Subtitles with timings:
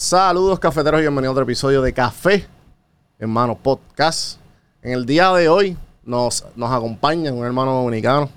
[0.00, 2.46] Saludos cafeteros y bienvenidos a otro episodio de Café,
[3.18, 4.38] hermano podcast.
[4.80, 8.30] En el día de hoy nos, nos acompaña un hermano dominicano,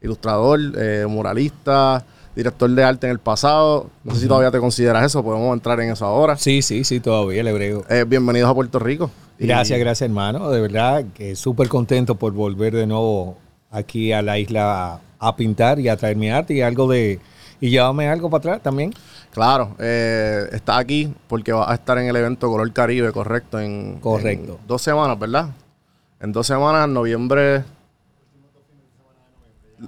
[0.00, 2.02] ilustrador, eh, muralista,
[2.34, 3.90] director de arte en el pasado.
[4.04, 6.38] No sé si todavía te consideras eso, podemos entrar en eso ahora.
[6.38, 7.84] Sí, sí, sí, todavía le brego.
[7.90, 9.10] Eh, bienvenidos a Puerto Rico.
[9.38, 10.48] Y- Gracias, gracias hermano.
[10.48, 13.36] De verdad que súper contento por volver de nuevo
[13.70, 17.20] aquí a la isla a, a pintar y a traer mi arte y algo de...
[17.60, 18.92] Y llevarme algo para atrás también.
[19.32, 23.58] Claro, eh, está aquí porque va a estar en el evento Color Caribe, correcto.
[23.58, 24.58] En, Correcto.
[24.60, 25.48] en dos semanas, ¿verdad?
[26.20, 27.64] En dos semanas, noviembre.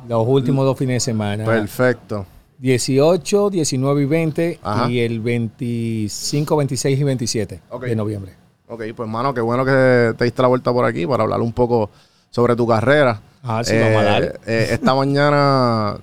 [0.09, 1.45] Los últimos dos fines de semana.
[1.45, 2.27] Perfecto.
[2.59, 4.91] 18, 19 y 20 Ajá.
[4.91, 7.85] y el 25, 26 y 27 Ok.
[7.85, 8.33] de noviembre.
[8.67, 11.53] Ok, pues hermano, qué bueno que te diste la vuelta por aquí para hablar un
[11.53, 11.91] poco
[12.31, 13.21] sobre tu carrera.
[13.43, 14.33] Ah, sí, vamos a darle.
[14.47, 15.99] eh, esta mañana,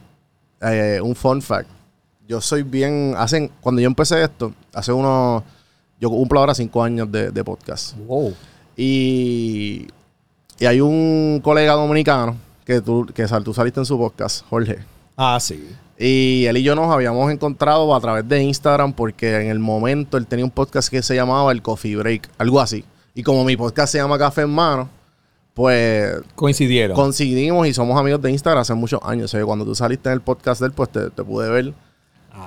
[0.61, 1.67] eh, un fun fact.
[2.31, 5.43] Yo soy bien, hacen, cuando yo empecé esto, hace unos,
[5.99, 7.97] yo cumplo ahora cinco años de, de podcast.
[8.07, 8.33] Wow.
[8.77, 9.85] Y,
[10.57, 14.77] y hay un colega dominicano que tú, que sal- tú saliste en su podcast, Jorge.
[15.17, 15.61] Ah, sí.
[15.99, 20.15] Y él y yo nos habíamos encontrado a través de Instagram porque en el momento
[20.17, 22.85] él tenía un podcast que se llamaba El Coffee Break, algo así.
[23.13, 24.87] Y como mi podcast se llama Café en Mano,
[25.53, 26.95] pues Coincidieron.
[26.95, 29.25] coincidimos y somos amigos de Instagram hace muchos años.
[29.25, 31.73] O sea, cuando tú saliste en el podcast de él, pues te, te pude ver.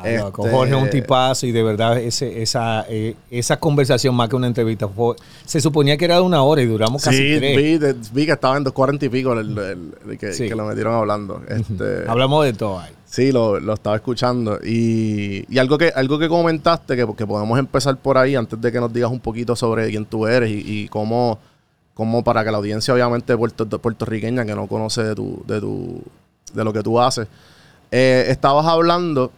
[0.07, 4.29] Este- loco, Jorge es un tipazo y de verdad ese, esa, eh, esa conversación más
[4.29, 7.39] que una entrevista fue- se suponía que era de una hora y duramos casi sí,
[7.39, 7.57] tres.
[7.57, 10.49] vi, de- vi que estaba en 2.40 y pico el, el- el que, Sí.
[10.49, 11.43] que lo metieron hablando.
[11.49, 12.93] Este, Hablamos de todo ahí.
[13.07, 14.59] Sí, lo, lo estaba escuchando.
[14.65, 18.73] Y, y algo que algo que comentaste, que, que podemos empezar por ahí antes de
[18.73, 21.39] que nos digas un poquito sobre quién tú eres y, y cómo,
[21.95, 26.03] cómo para que la audiencia, obviamente, puerto, puertorriqueña que no conoce de tu, de tu,
[26.55, 27.29] de lo que tú haces.
[27.93, 29.31] eh, estabas hablando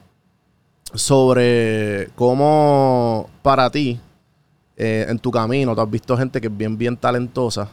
[0.94, 3.98] sobre cómo para ti,
[4.78, 7.70] eh, en tu camino, tú has visto gente que es bien, bien talentosa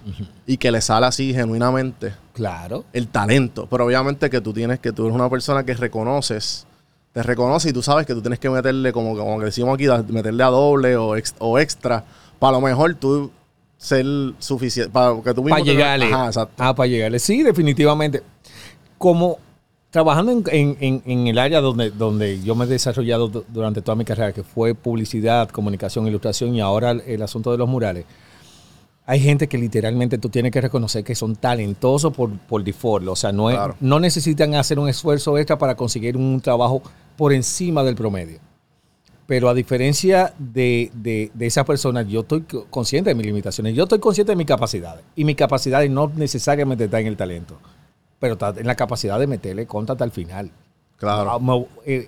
[0.47, 2.85] y que le sale así genuinamente Claro.
[2.93, 3.67] el talento.
[3.69, 6.65] Pero obviamente que tú tienes que, tú eres una persona que reconoces,
[7.11, 9.87] te reconoce y tú sabes que tú tienes que meterle, como, como que decimos aquí,
[10.13, 12.03] meterle a doble o, ex- o extra,
[12.39, 13.31] para lo mejor tú
[13.77, 14.05] ser
[14.39, 16.05] suficiente, para que tú mismo Para llegarle.
[16.05, 16.53] Ajá, exacto.
[16.57, 17.19] Ah, para llegarle.
[17.19, 18.23] Sí, definitivamente.
[18.97, 19.37] Como
[19.93, 23.79] trabajando en, en- en- en el área donde, donde yo me he desarrollado du- durante
[23.83, 27.69] toda mi carrera, que fue publicidad, comunicación, ilustración y ahora el, el asunto de los
[27.69, 28.03] murales,
[29.05, 33.07] hay gente que literalmente tú tienes que reconocer que son talentosos por, por default.
[33.07, 33.75] O sea, no, es- Claro.
[33.81, 36.81] no necesitan hacer un esfuerzo extra para conseguir un trabajo
[37.15, 38.39] por encima del promedio.
[39.27, 43.75] Pero a diferencia de, de, de esas personas, yo estoy co- consciente de mis limitaciones.
[43.75, 45.03] Yo estoy consciente de mis capacidades.
[45.15, 47.59] Y mis capacidades no necesariamente están en el talento.
[48.23, 50.49] Pero está en la capacidad de meterle contra hasta el final.
[50.95, 51.29] Claro.
[51.29, 52.07] Ah, eh,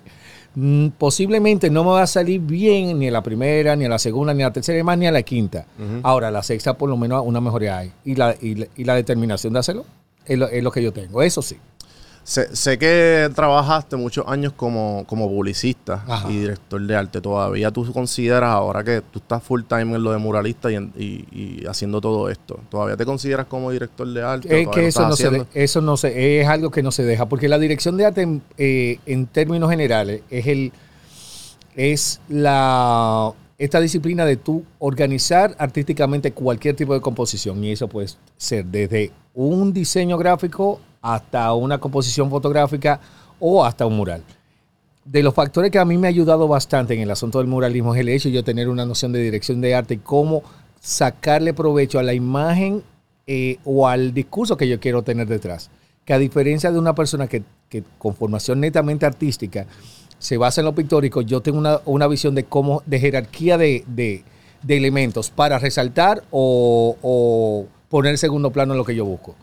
[0.54, 3.98] mm, posiblemente no me va a salir bien ni a la primera, ni a la
[3.98, 5.66] segunda, ni a la tercera, y más ni a la quinta.
[6.02, 7.92] Ahora, la sexta por lo menos una mejoría hay.
[8.06, 9.84] Y la, y la, y la determinación de hacerlo
[10.24, 11.20] es lo, es lo que yo tengo.
[11.20, 11.58] Eso sí.
[12.28, 16.28] Sé, sé que trabajaste muchos años como, como publicista Ajá.
[16.28, 17.20] y director de arte.
[17.20, 20.92] ¿Todavía tú consideras ahora que tú estás full time en lo de muralista y, en-
[20.98, 22.58] y- y haciendo todo esto?
[22.68, 24.60] ¿Todavía te consideras como director de arte?
[24.62, 27.26] Es que eso no, se de- eso no se, es algo que no se deja,
[27.26, 30.72] porque la dirección de arte, eh, en términos generales, es el
[31.76, 38.08] es la esta disciplina de tú organizar artísticamente cualquier tipo de composición y eso puede
[38.36, 40.80] ser desde un diseño gráfico
[41.14, 43.00] hasta una composición fotográfica
[43.38, 44.22] o hasta un mural.
[45.04, 47.94] De los factores que a mí me ha ayudado bastante en el asunto del muralismo
[47.94, 50.42] es el hecho de yo tener una noción de dirección de arte y cómo
[50.80, 52.82] sacarle provecho a la imagen
[53.26, 55.70] eh, o al discurso que yo quiero tener detrás.
[56.04, 57.42] Que a diferencia de una persona que,
[57.98, 59.66] con formación netamente artística
[60.18, 63.84] se basa en lo pictórico, yo tengo una, una visión de cómo, de jerarquía de,
[63.86, 64.24] de-
[64.68, 69.36] elementos para resaltar o, o poner en segundo plano lo que yo busco.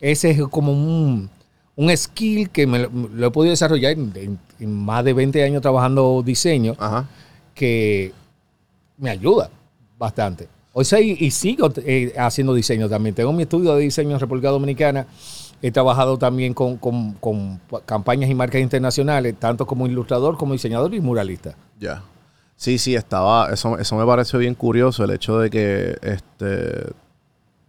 [0.00, 1.28] Ese es como un,
[1.76, 5.62] un skill que me lo, he podido desarrollar en, en- en más de 20 años
[5.62, 7.06] trabajando diseño Ajá.
[7.54, 8.12] que
[8.96, 9.50] me ayuda
[9.98, 10.48] bastante.
[10.72, 13.14] O sea, y, y sigo eh, haciendo diseño también.
[13.14, 15.06] Tengo mi estudio de diseño en República Dominicana.
[15.60, 20.94] He trabajado también con, con- con campañas y marcas internacionales, tanto como ilustrador, como diseñador
[20.94, 21.54] y muralista.
[21.80, 22.02] Ya.
[22.54, 23.52] Sí, sí, estaba.
[23.52, 26.92] Eso, eso me pareció bien curioso, el hecho de que este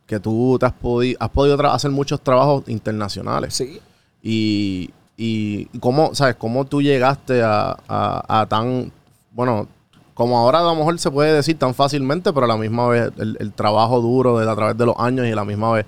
[0.10, 3.54] que tú te has, podido has podido hacer muchos trabajos internacionales.
[3.54, 3.80] Sí.
[4.24, 6.36] Y, y cómo, ¿sabes?
[6.36, 8.92] Cómo tú llegaste a, a- a tan.
[9.32, 9.68] Bueno,
[10.16, 13.12] como ahora a lo mejor se puede decir tan fácilmente, pero a la misma vez
[13.20, 15.86] el, el trabajo duro de, a través de los años y a la misma vez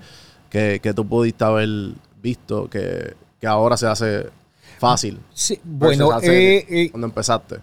[0.48, 1.68] que, que tú pudiste haber
[2.22, 4.26] visto que, que ahora se hace
[4.78, 5.18] fácil.
[5.34, 7.56] Sí, bueno, eh, eh, cuando empezaste.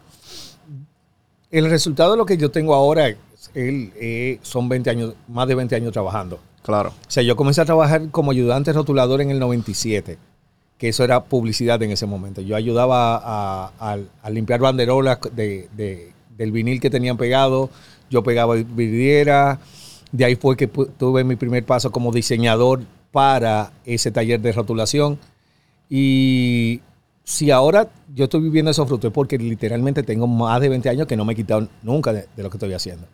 [1.51, 5.55] el resultado de lo que yo tengo ahora él, eh, son 20 años, más de
[5.55, 6.39] 20 años trabajando.
[6.63, 6.89] Claro.
[6.89, 10.17] O sea, yo comencé a trabajar como ayudante rotulador en el 97,
[10.77, 12.41] que eso era publicidad en ese momento.
[12.41, 13.97] Yo ayudaba a,
[14.29, 17.69] limpiar banderolas de, de- del vinil que tenían pegado,
[18.09, 19.59] yo pegaba vidriera,
[20.11, 22.81] de ahí fue que tuve mi primer paso como diseñador
[23.11, 25.19] para ese taller de rotulación.
[25.89, 26.81] Y
[27.23, 31.07] si ahora yo estoy viviendo esos frutos es porque literalmente tengo más de 20 años
[31.07, 33.05] que no me he quitado nunca de, de lo que estoy haciendo.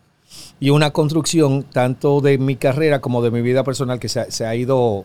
[0.58, 4.54] Y una construcción tanto de mi carrera como de mi vida personal que se, ha-
[4.54, 5.04] ido,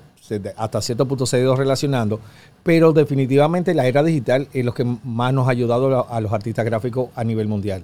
[0.56, 2.22] hasta cierto punto se ha ido relacionando,
[2.64, 6.64] pero definitivamente la era digital es lo que más nos ha ayudado a, los artistas
[6.64, 7.84] gráficos a nivel mundial.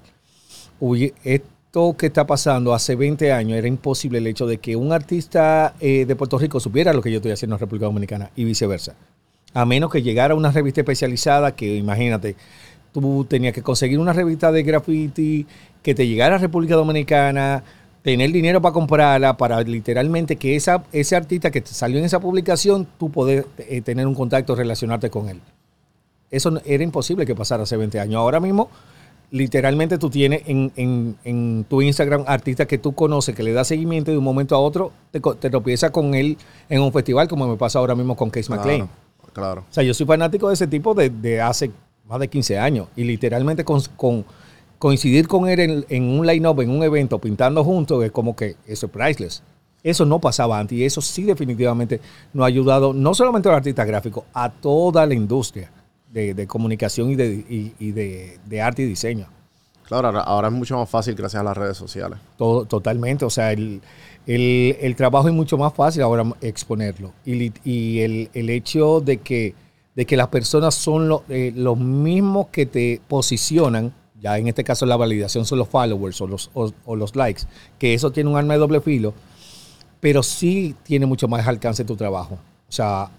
[1.23, 5.75] Esto que está pasando hace 20 años era imposible el hecho de que un artista
[5.81, 8.95] eh, de Puerto Rico supiera lo que yo estoy haciendo en República Dominicana y viceversa.
[9.53, 12.35] A menos que llegara una revista especializada que, imagínate,
[13.01, 15.45] tú tenías que conseguir una revista de graffiti
[15.83, 17.63] que te llegara a República Dominicana,
[18.01, 22.19] tener dinero para comprarla, para literalmente que esa, ese artista que te salió en esa
[22.19, 25.41] publicación, tú poder eh, tener un contacto, relacionarte con él.
[26.31, 28.15] Eso era imposible que pasara hace 20 años.
[28.19, 28.69] Ahora mismo,
[29.31, 33.67] literalmente tú tienes en, en- en tu Instagram artistas que tú conoces, que le das
[33.67, 36.37] seguimiento y de un momento a otro te, te tropiezas con él
[36.69, 38.87] en un festival, como me pasa ahora mismo con Case McLean.
[38.87, 39.07] Claro.
[39.33, 39.61] Claro.
[39.69, 41.69] O sea, yo soy fanático de ese tipo de, de hace
[42.07, 42.87] más de 15 años.
[42.95, 44.25] Y literalmente con, con-
[44.79, 48.55] coincidir con él en, en un line-up, en un evento, pintando juntos, es como que
[48.67, 49.43] eso es priceless.
[49.83, 52.01] Eso no pasaba antes y eso sí definitivamente
[52.33, 55.71] nos ha ayudado, no solamente a los artistas gráficos, a toda la industria
[56.11, 59.27] de, de comunicación y, de, y- y de, de arte y diseño.
[59.85, 62.19] Claro, ahora, ahora es mucho más fácil gracias a las redes sociales.
[62.37, 63.23] Todo, totalmente.
[63.23, 63.81] O sea, el,
[64.25, 67.13] el- el trabajo es mucho más fácil ahora exponerlo.
[67.25, 69.55] Y, y el, el hecho de que,
[69.97, 73.91] de que las personas son lo- eh, los mismos que te posicionan,
[74.21, 77.43] ya en este caso la validación son los followers o los, o, los likes,
[77.79, 79.13] que eso tiene un arma de doble filo,
[79.99, 82.35] pero sí tiene mucho más alcance tu trabajo.
[82.69, 83.09] O sea,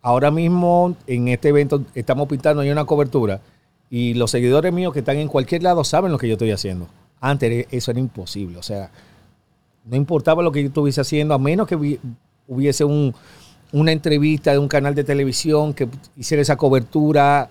[0.00, 3.42] ahora mismo en este evento estamos pintando, hay una cobertura
[3.90, 6.88] y los seguidores míos que están en cualquier lado saben lo que yo estoy haciendo.
[7.20, 8.90] Antes eso era imposible, o sea,
[9.84, 12.00] no importaba lo que yo estuviese haciendo, a menos que hubi-
[12.48, 13.14] hubiese un-
[13.72, 17.48] una entrevista de un canal de televisión que hiciera esa cobertura,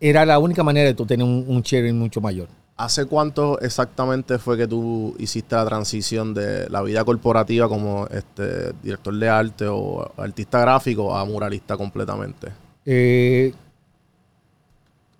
[0.00, 2.48] era la única manera de tú tener un, un sharing mucho mayor.
[2.76, 8.72] ¿Hace cuánto exactamente fue que tú hiciste la transición de la vida corporativa como este
[8.82, 12.48] director de arte o artista gráfico a muralista completamente?
[12.84, 13.54] Eh,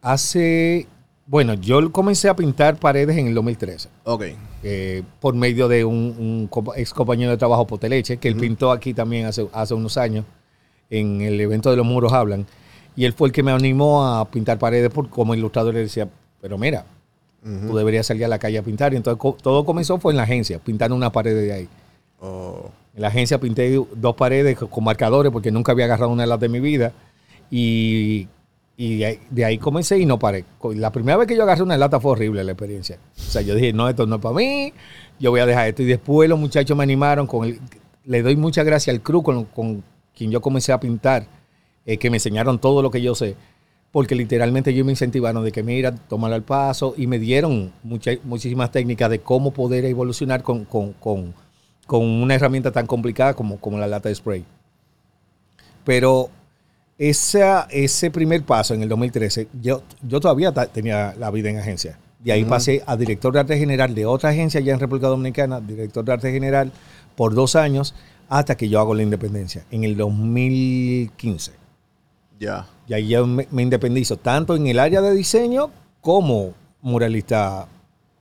[0.01, 0.89] hace,
[1.27, 3.89] bueno, yo comencé a pintar paredes en el 2013.
[4.05, 4.25] Ok.
[4.65, 8.93] eh, por medio de un, un ex compañero de trabajo Poteleche, que él pintó aquí
[8.95, 10.25] también hace, hace unos años,
[10.91, 12.47] en el evento de los muros hablan.
[12.95, 15.73] Y él fue el que me animó a pintar paredes por, como ilustrador.
[15.75, 16.09] Le decía,
[16.41, 16.85] pero mira,
[17.43, 18.93] tú deberías salir a la calle a pintar.
[18.93, 21.69] Y entonces co- todo comenzó fue en la agencia, pintando una pared de ahí.
[22.21, 26.25] Oh, En la agencia pinté dos paredes con- con marcadores porque nunca había agarrado una
[26.25, 26.93] de las de mi vida.
[27.51, 28.29] Y,
[28.77, 28.99] y
[29.31, 30.45] de, ahí, comencé y no paré.
[30.75, 32.99] La primera vez que yo agarré una lata fue horrible la experiencia.
[33.17, 34.73] O sea, yo dije, no, esto no es para mí,
[35.21, 35.83] yo voy a dejar esto.
[35.83, 37.61] Y después los muchachos me animaron con el,
[38.05, 39.85] le doy muchas gracias al crew con, con
[40.17, 41.27] quien yo comencé a pintar,
[41.87, 43.37] eh, que me enseñaron todo lo que yo sé.
[43.93, 48.19] Porque literalmente ellos me incentivaron de que mira, tómalo al paso y me dieron mucha-
[48.25, 51.35] muchísimas técnicas de cómo poder evolucionar con, con, con,
[51.87, 54.45] con una herramienta tan complicada como, como la lata de spray.
[55.85, 56.31] Pero
[57.09, 61.99] esa, ese primer paso en el 2013, yo, yo todavía tenía la vida en agencia.
[62.21, 65.61] De ahí pasé a director de arte general de otra agencia allá en República Dominicana,
[65.61, 66.71] director de arte general
[67.17, 67.97] por dos años,
[68.29, 71.51] hasta que yo hago la independencia, en el 2015.
[72.39, 72.69] ya.
[72.87, 77.67] Y ahí yo me, me independizo, tanto en el área de diseño como muralista.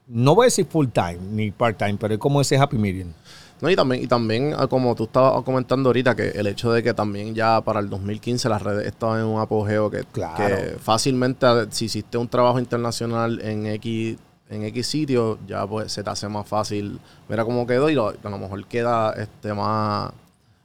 [0.07, 3.13] No voy a decir full time ni part time, pero es como ese happy medium.
[3.61, 6.81] No, y también, y también, ah, como tú estabas comentando ahorita, que el hecho de
[6.81, 10.35] que también ya para el 2015 las redes estaban en un apogeo que, Claro.
[10.37, 14.17] que fácilmente, ah, si hiciste un trabajo internacional en X,
[14.49, 16.99] en X sitio, ya pues se te hace más fácil
[17.29, 20.11] ver a cómo quedó y lo- a lo mejor queda este más,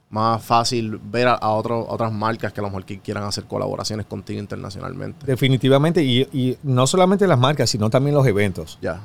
[0.09, 3.23] más fácil ver a, a otro- a otras marcas que a lo mejor que quieran
[3.25, 5.25] hacer colaboraciones contigo internacionalmente.
[5.25, 8.77] Definitivamente, y, y no solamente las marcas, sino también los eventos.
[8.81, 9.01] Ya.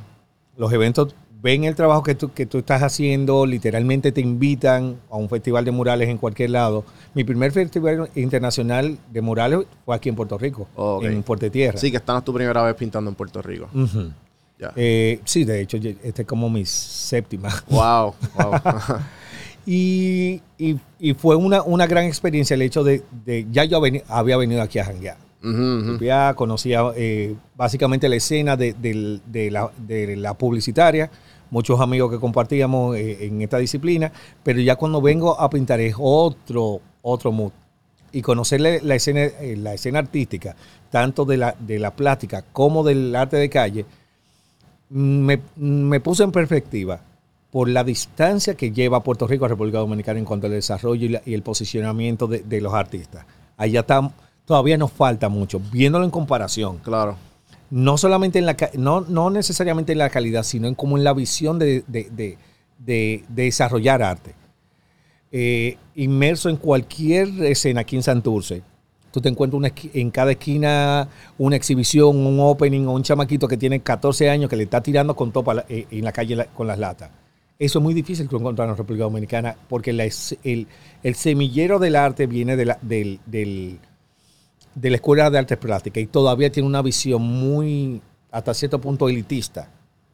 [0.56, 5.16] Los eventos ven el trabajo que tú, que tú estás haciendo, literalmente te invitan a
[5.16, 6.84] un festival de murales en cualquier lado.
[7.14, 11.04] Mi primer festival internacional de murales fue aquí en Puerto Rico, Ok.
[11.04, 11.78] en Fuerte Tierra.
[11.78, 13.68] Sí, que esta no es tu primera vez pintando en Puerto Rico.
[13.75, 14.11] Ujú.
[14.58, 14.72] Ya.
[14.76, 17.49] Eh, sí, de hecho, este es como mi séptima.
[17.68, 18.52] Wow, wow.
[19.64, 24.37] Y, y- y fue una, una gran experiencia el hecho de, de- ya yo había
[24.37, 25.16] venido aquí a janguear.
[26.34, 28.75] conocía eh, básicamente la escena de,
[29.52, 29.70] la,
[30.34, 31.11] publicitaria,
[31.52, 34.11] muchos amigos que compartíamos eh, en esta disciplina,
[34.42, 37.52] pero ya cuando vengo a pintar es otro, otro mood.
[38.11, 40.56] Y conocer la escena, eh, la escena artística,
[40.90, 43.87] tanto de la, de la plástica como del arte de calle,
[44.88, 47.00] me, me puso en perspectiva
[47.50, 51.35] por la distancia que lleva Puerto Rico a República Dominicana en cuanto al desarrollo y,
[51.35, 53.26] el posicionamiento de, los artistas.
[53.59, 54.11] Allá está,
[54.47, 56.78] todavía nos falta mucho, viéndolo en comparación.
[56.78, 57.16] Claro.
[57.73, 61.14] No solamente en la, no, no necesariamente en la calidad, sino en como en la
[61.14, 61.83] visión de,
[62.76, 64.35] desarrollar arte.
[65.31, 68.61] Eh, inmerso en cualquier escena aquí en Santurce,
[69.11, 73.81] tú te encuentras en cada esquina una exhibición, un opening o un chamaquito que tiene
[73.81, 77.09] 14 años que le está tirando con topa eh, en la calle con las latas.
[77.59, 82.26] Eso es muy difícil que encontrar en la República Dominicana porque el, semillero del arte
[82.26, 83.79] viene de la, del,
[84.75, 88.00] de la Escuela de Artes Plásticas y todavía tiene una visión muy,
[88.31, 89.69] hasta cierto punto, elitista.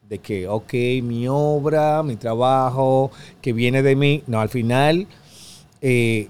[0.08, 0.72] De que, ok,
[1.02, 3.10] mi obra, mi trabajo,
[3.42, 4.22] que viene de mí.
[4.26, 5.06] No, al final,
[5.82, 6.28] eh,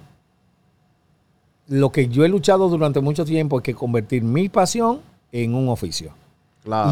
[1.68, 5.68] lo que yo he luchado durante mucho tiempo es que convertir mi pasión en un
[5.68, 6.12] oficio.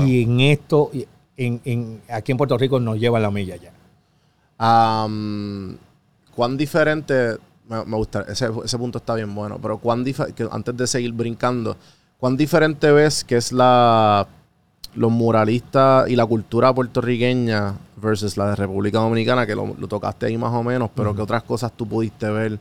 [0.07, 0.90] Y en esto,
[1.37, 3.73] en, aquí en Puerto Rico nos lleva la milla ya.
[6.35, 7.37] ¿Cuán diferente,
[7.68, 11.76] me, gusta, ese, punto está bien bueno, pero cuán que antes de seguir brincando,
[12.18, 14.26] cuán diferente ves que es la
[14.94, 20.38] los muralistas y la cultura puertorriqueña versus la de República Dominicana, que lo, tocaste ahí
[20.38, 22.58] más o menos, pero que otras cosas tú pudiste ver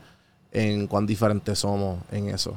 [0.52, 2.54] en cuán diferentes somos en eso?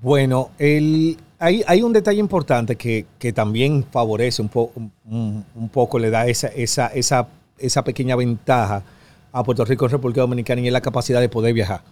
[0.00, 5.98] Bueno, el, hay, hay un detalle importante que, también favorece un, poco un, un, poco,
[5.98, 7.26] le da esa, esa, esa
[7.62, 8.82] esa pequeña ventaja
[9.32, 11.82] a Puerto Rico y República Dominicana y es la capacidad de poder viajar.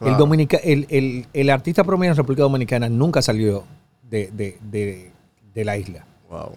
[0.00, 3.64] El, Dominica, el, el, artista promedio en República Dominicana nunca salió
[4.08, 5.12] de,
[5.54, 6.06] la isla.
[6.30, 6.52] Wow.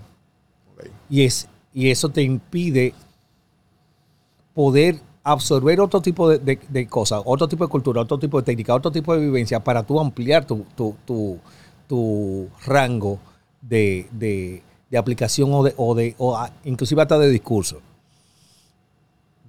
[1.10, 2.94] Y, es, y eso te impide
[4.54, 8.92] poder absorber otro tipo de, cosas, otro tipo de cultura, otro tipo de técnica, otro
[8.92, 10.66] tipo de vivencia para tú ampliar tu,
[11.88, 13.20] tu, rango
[13.62, 14.62] de,
[14.96, 17.82] aplicación o, de, o, de, o inclusive hasta de discurso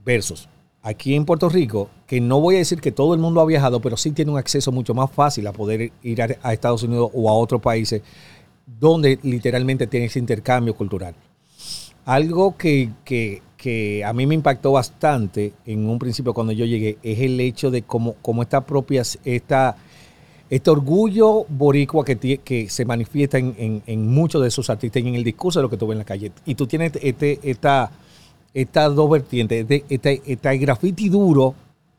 [0.05, 0.49] versus
[0.83, 3.81] aquí en Puerto Rico, que no voy a decir que todo el mundo ha viajado,
[3.81, 7.31] pero sí tiene un acceso mucho más fácil a poder ir a, Estados Unidos o
[7.31, 8.03] a otros países
[8.67, 11.15] donde literalmente tiene ese intercambio cultural.
[12.05, 12.91] Algo que,
[14.05, 17.83] a mí me impactó bastante en un principio cuando yo llegué es el hecho de
[17.83, 19.77] cómo, cómo esta propia, esta,
[20.51, 25.23] este orgullo boricua que, que se manifiesta en, muchos de sus artistas y en el
[25.23, 26.33] discurso de lo que tú en la calle.
[26.45, 27.93] Y tú tienes este, esta
[28.55, 31.55] estas dos vertientes, este, este, graffiti duro,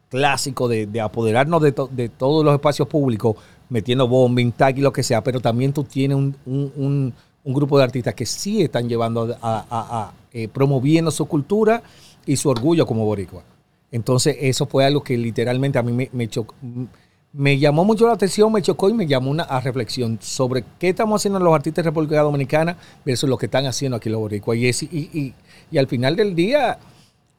[0.09, 3.35] clásico de, apoderarnos de, todos los espacios públicos,
[3.69, 7.13] metiendo bombing, tag y lo que sea, pero también tú tienes un,
[7.45, 11.81] grupo de artistas que sí están llevando a, eh, promoviendo su cultura
[12.25, 13.43] y su orgullo como boricua.
[13.91, 16.55] Entonces eso fue algo que literalmente a mí me, me chocó
[17.33, 20.89] me llamó mucho la atención, me chocó y me llamó una a reflexión sobre qué
[20.89, 24.55] estamos haciendo los artistas de República Dominicana versus lo que están haciendo aquí los boricuas.
[24.55, 25.33] Y, y,
[25.77, 26.77] al final del día,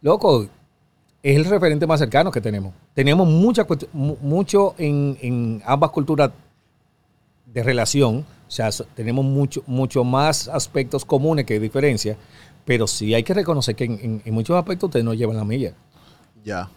[0.00, 0.46] loco,
[1.22, 2.72] es el referente más cercano que tenemos.
[2.94, 6.30] Tenemos mucha, mucho en, ambas culturas
[7.46, 12.16] de relación, o sea, tenemos mucho, mucho más aspectos comunes que diferencias,
[12.64, 15.72] pero sí hay que reconocer que en, en muchos aspectos ustedes no llevan la milla.
[16.44, 16.68] Ya.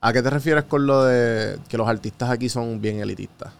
[0.00, 3.52] ¿A qué te refieres con lo de que los artistas aquí son bien elitistas?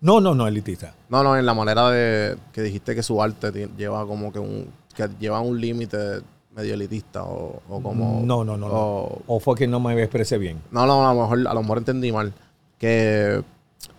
[0.00, 0.94] No, no, no, elitistas.
[1.08, 4.66] No, no, en la manera de que dijiste que su arte lleva como que un
[4.94, 6.20] que lleva un límite
[6.54, 8.68] medio elitista o, como no no no
[9.26, 10.60] o, fue que no me expresé bien.
[10.70, 12.32] No no a lo mejor a lo mejor entendí mal.
[12.78, 13.42] Que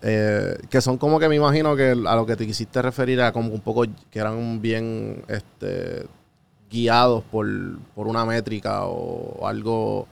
[0.02, 3.32] eh, que son como que me imagino que a lo que te quisiste referir a
[3.32, 6.06] como un poco que eran bien este
[6.70, 7.46] guiados por,
[7.94, 10.06] por una métrica o algo.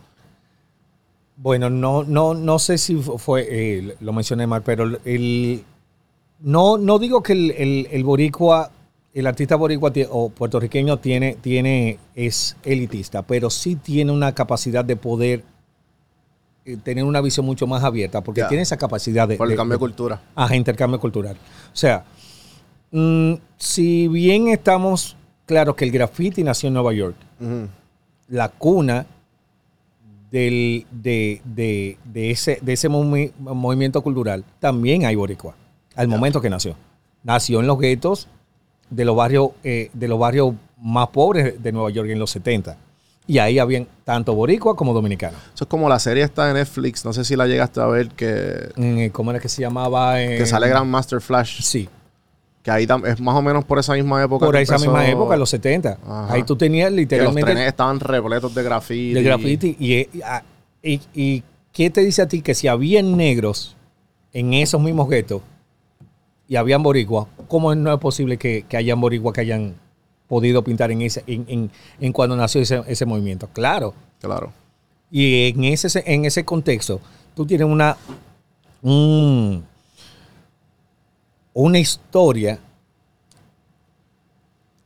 [1.37, 5.65] Bueno, no, no, no sé si fue, eh, lo mencioné mal, pero el,
[6.41, 8.71] no, no digo que el, el, boricua,
[9.15, 14.97] el artista boricua o puertorriqueño tiene, tiene, es elitista, pero sí tiene una capacidad de
[14.97, 15.45] poder
[16.65, 19.37] eh, tener una visión mucho más abierta, porque tiene esa capacidad de...
[19.37, 20.21] Por el cambio de cultura.
[20.35, 21.37] Ajá, intercambio cultural.
[21.73, 22.05] O sea,
[22.91, 25.17] mm, si bien estamos
[25.47, 27.15] claro que el graffiti nació en Nueva York,
[28.29, 29.07] la cuna
[30.33, 35.55] del, de, de, de, ese, de ese movimiento cultural, también hay boricua,
[35.95, 36.75] al momento que nació.
[37.23, 38.27] Nació en los guetos
[38.91, 42.77] de los barrios, eh, de los barrios más pobres de Nueva York en los 70.
[43.27, 45.39] Y ahí habían tanto boricua como dominicano.
[45.55, 48.09] Eso es como la serie está en Netflix, no sé si la llegaste a ver
[48.11, 48.69] que...
[48.77, 50.17] Mm, ¿Cómo era que se llamaba?
[50.17, 51.63] que sale Grandmaster Flash.
[51.63, 51.89] Sí.
[52.63, 54.45] Que ahí es más o menos por esa misma época.
[54.47, 55.99] Por esa empezó- misma época, los 70.
[56.07, 56.33] Ajá.
[56.33, 59.13] Ahí tú tenías Que los literalmente trenes estaban repletos de graffiti.
[59.15, 59.77] de graffiti.
[59.79, 60.43] Y, y, ah,
[60.83, 63.75] y- y qué te dice a ti que si habían negros
[64.35, 65.41] en esos mismos guetos
[66.49, 69.75] y habían boricuas, ¿cómo no es posible que, que hayan boricuas que hayan
[70.29, 71.71] podido pintar en ese en, en-
[72.01, 73.49] en cuando nació ese, ese movimiento?
[73.53, 73.95] Claro.
[74.21, 74.53] Claro.
[75.11, 77.01] Y en ese, en ese contexto,
[77.35, 77.97] tú tienes una,
[78.83, 79.65] un-
[81.53, 82.59] una historia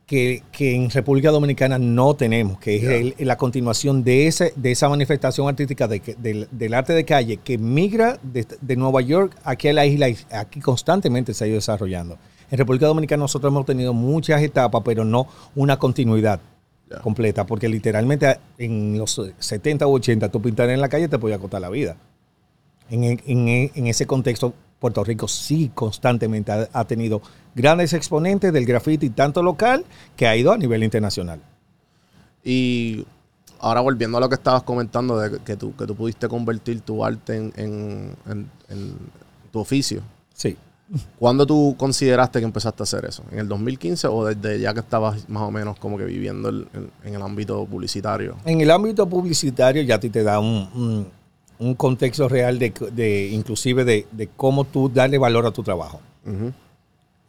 [0.09, 2.83] que, que en República Dominicana no tenemos, que es
[3.19, 7.37] el- la continuación de, ese, de esa manifestación artística de del, del arte de calle
[7.37, 11.47] que migra de, de Nueva York aquí a la isla y aquí constantemente se ha
[11.47, 12.17] ido desarrollando.
[12.49, 16.39] En República Dominicana nosotros hemos tenido muchas etapas, pero no una continuidad
[17.03, 21.37] completa, porque literalmente en los 70 u 80 tú pintar en la calle te podía
[21.37, 21.97] costar la vida.
[22.89, 27.21] En, en- en- en ese contexto, Puerto Rico sí constantemente ha, ha tenido
[27.55, 31.41] grandes exponentes del graffiti, tanto local que ha ido a nivel internacional.
[32.43, 33.05] Y
[33.59, 37.03] ahora volviendo a lo que estabas comentando, de que tú, que tú pudiste convertir tu
[37.03, 38.95] arte en, en- en- en
[39.51, 40.01] tu oficio.
[40.33, 40.55] Sí.
[41.19, 43.23] ¿Cuándo tú consideraste que empezaste a hacer eso?
[43.31, 46.67] ¿En el 2015 o desde ya que estabas más o menos como que viviendo el-
[46.73, 48.37] en, en el ámbito publicitario?
[48.45, 51.07] En el ámbito publicitario ya a ti te da un, un-
[51.59, 55.99] un contexto real de, de inclusive de, de cómo tú darle valor a tu trabajo.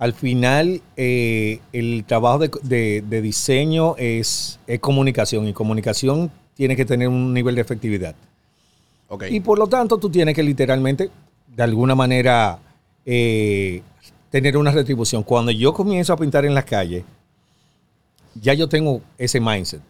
[0.00, 6.74] Al final, eh, el trabajo de, de- de diseño es, es comunicación y comunicación tiene
[6.74, 8.14] que tener un nivel de efectividad.
[9.08, 9.24] Ok.
[9.30, 11.10] Y por lo tanto, tú tienes que literalmente,
[11.54, 12.58] de alguna manera,
[13.04, 13.82] eh,
[14.30, 15.22] tener una retribución.
[15.22, 17.04] Cuando yo comienzo a pintar en las calles,
[18.34, 19.82] ya yo tengo ese mindset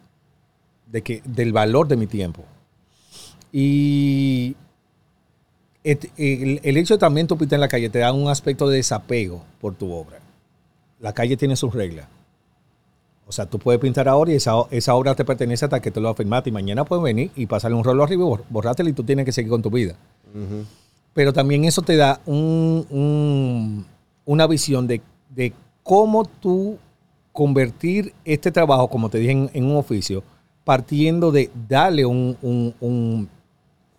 [0.86, 2.44] de que, del valor de mi tiempo.
[3.52, 4.56] Y
[5.84, 8.76] el, el hecho de también tú pintar en la calle te da un aspecto de
[8.76, 10.18] desapego por tu obra.
[11.00, 12.06] La calle tiene sus reglas.
[13.26, 16.00] O sea, tú puedes pintar ahora y esa, esa obra te pertenece hasta que te
[16.00, 18.92] lo afirmaste y mañana puedes venir y pasarle un rollo arriba y bor- borrártelo y
[18.92, 19.94] tú tienes que seguir con tu vida.
[21.14, 23.86] Pero también eso te da un- un-
[24.24, 26.76] una visión de, de cómo tú
[27.32, 30.22] convertir este trabajo, como te dije, en, en un oficio,
[30.64, 33.28] partiendo de darle un, un-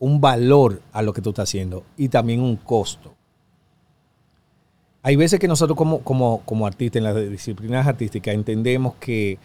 [0.02, 3.14] un- valor a lo que tú estás haciendo y también un costo.
[5.04, 9.40] Hay veces que nosotros como, como, como artistas en las disciplinas artísticas entendemos que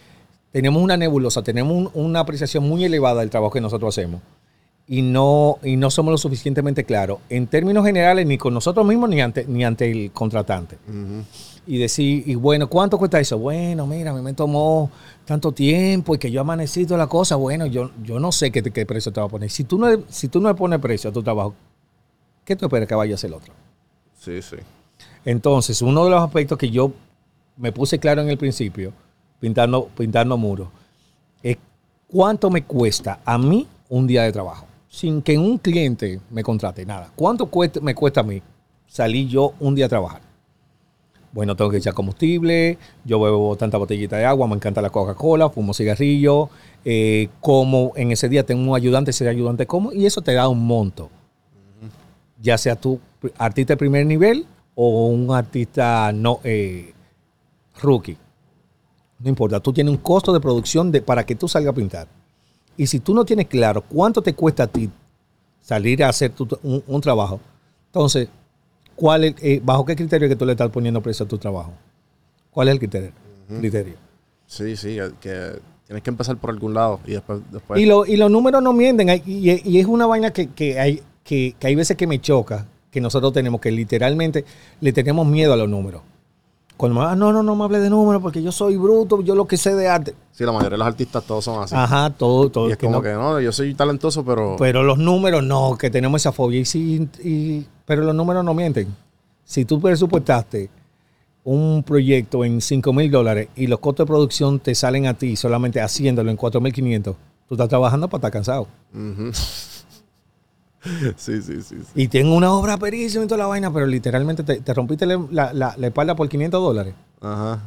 [0.51, 4.21] tenemos una nebulosa, tenemos un- una apreciación muy elevada del trabajo que nosotros hacemos
[4.87, 9.09] y no, y no somos lo suficientemente claros en términos generales ni con nosotros mismos
[9.09, 10.77] ni ante, ni ante el contratante.
[11.65, 13.37] Y decir, y bueno, ¿cuánto cuesta eso?
[13.37, 14.89] Bueno, mira, a mí me tomó
[15.27, 17.35] tanto tiempo y que yo amanecí toda la cosa.
[17.35, 19.49] Bueno, yo, yo no sé qué, qué precio te va a poner.
[19.49, 21.53] Si tú, no, si tú no le pones precio a tu trabajo,
[22.45, 23.53] ¿qué tú esperas que vaya a hacer el otro?
[24.17, 24.55] Sí, sí.
[25.25, 26.93] Entonces, uno de los aspectos que yo
[27.57, 28.93] me puse claro en el principio,
[29.41, 30.69] pintando, pintando muros,
[31.43, 31.57] es
[32.07, 36.85] cuánto me cuesta a mí un día de trabajo, sin que un cliente me contrate
[36.85, 37.11] nada.
[37.17, 38.41] ¿Cuánto cuesta- me cuesta a mí
[38.87, 40.21] salir yo un día a trabajar?
[41.33, 45.49] Bueno, tengo que echar combustible, yo bebo tanta botellita de agua, me encanta la Coca-Cola,
[45.49, 46.49] fumo cigarrillo,
[46.85, 50.47] eh, como en ese día tengo un ayudante, ese ayudante como, y eso te da
[50.47, 51.09] un monto
[52.41, 52.99] ya sea tú
[53.37, 56.93] artista de primer nivel o un artista no eh,
[57.81, 58.17] rookie.
[59.19, 62.07] No importa, tú tienes un costo de producción de, para que tú salgas a pintar.
[62.77, 64.89] Y si tú no tienes claro cuánto te cuesta a ti
[65.61, 67.39] salir a hacer tu- un, un trabajo,
[67.87, 68.29] entonces,
[68.97, 71.71] ¿cuál es, eh, ¿bajo qué criterio que tú le estás poniendo precio a tu trabajo?
[72.51, 73.11] ¿Cuál es el criterio?
[73.47, 73.93] criterio?
[74.45, 75.51] Sí, sí, que
[75.85, 77.39] tienes que empezar por algún lado y después...
[77.51, 79.09] después Y, lo- y los números no mienten.
[79.09, 82.19] hay- Y, y es una vaina que, que hay, que, que hay veces que me
[82.19, 84.43] choca, que nosotros tenemos, que literalmente
[84.81, 86.01] le tenemos miedo a los números.
[86.77, 89.33] Cuando me ah, no, no, no me hable de números porque yo soy bruto, yo
[89.35, 90.13] lo que sé de arte.
[90.31, 91.73] Sí, la mayoría de los artistas todos son así.
[91.75, 92.69] Ajá, todo, todo.
[92.69, 94.55] y es que como no- que no, yo soy talentoso, pero...
[94.59, 96.59] Pero los números no, que tenemos esa fobia.
[96.59, 98.95] Y sí, y- pero los números no mienten.
[99.43, 100.69] Si tú presupuestaste
[101.43, 105.35] un proyecto en 5 mil dólares y los costos de producción te salen a ti
[105.35, 107.15] solamente haciéndolo en 4 mil 500,
[107.47, 108.67] tú estás trabajando para estar cansado.
[108.93, 109.31] Ujú.
[111.17, 111.85] Sí, sí, sí, sí.
[111.95, 115.17] Y tengo una obra perísima y toda la vaina, pero literalmente te, te rompiste la,
[115.31, 116.93] la- la- espalda por 500 dólares.
[117.21, 117.59] Ajá.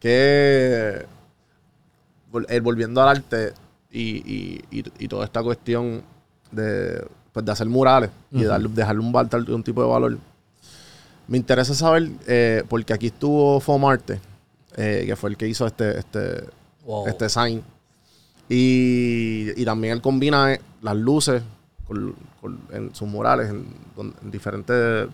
[0.00, 1.06] Que
[2.48, 3.52] el volviendo al arte
[3.90, 6.02] y, y- y- y toda esta cuestión
[6.50, 9.12] de, pues, de hacer murales y darle, dejarle un,
[9.52, 10.18] un tipo de valor.
[11.28, 14.20] Me interesa saber, eh, porque aquí estuvo Fomarte,
[14.76, 16.44] eh, que fue el que hizo este, este,
[16.84, 17.06] Wow.
[17.06, 17.62] este sign.
[18.46, 21.42] Y, y también él combina eh, las luces
[21.86, 23.66] con- con- en sus murales, en,
[24.30, 25.08] diferentes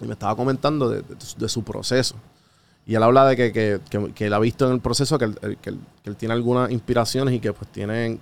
[0.00, 2.14] y me estaba comentando de, su proceso.
[2.86, 3.80] Y él habla de que, que,
[4.14, 5.70] que, él ha visto en el proceso que él, que
[6.04, 8.18] él, tiene algunas inspiraciones y que pues tienen,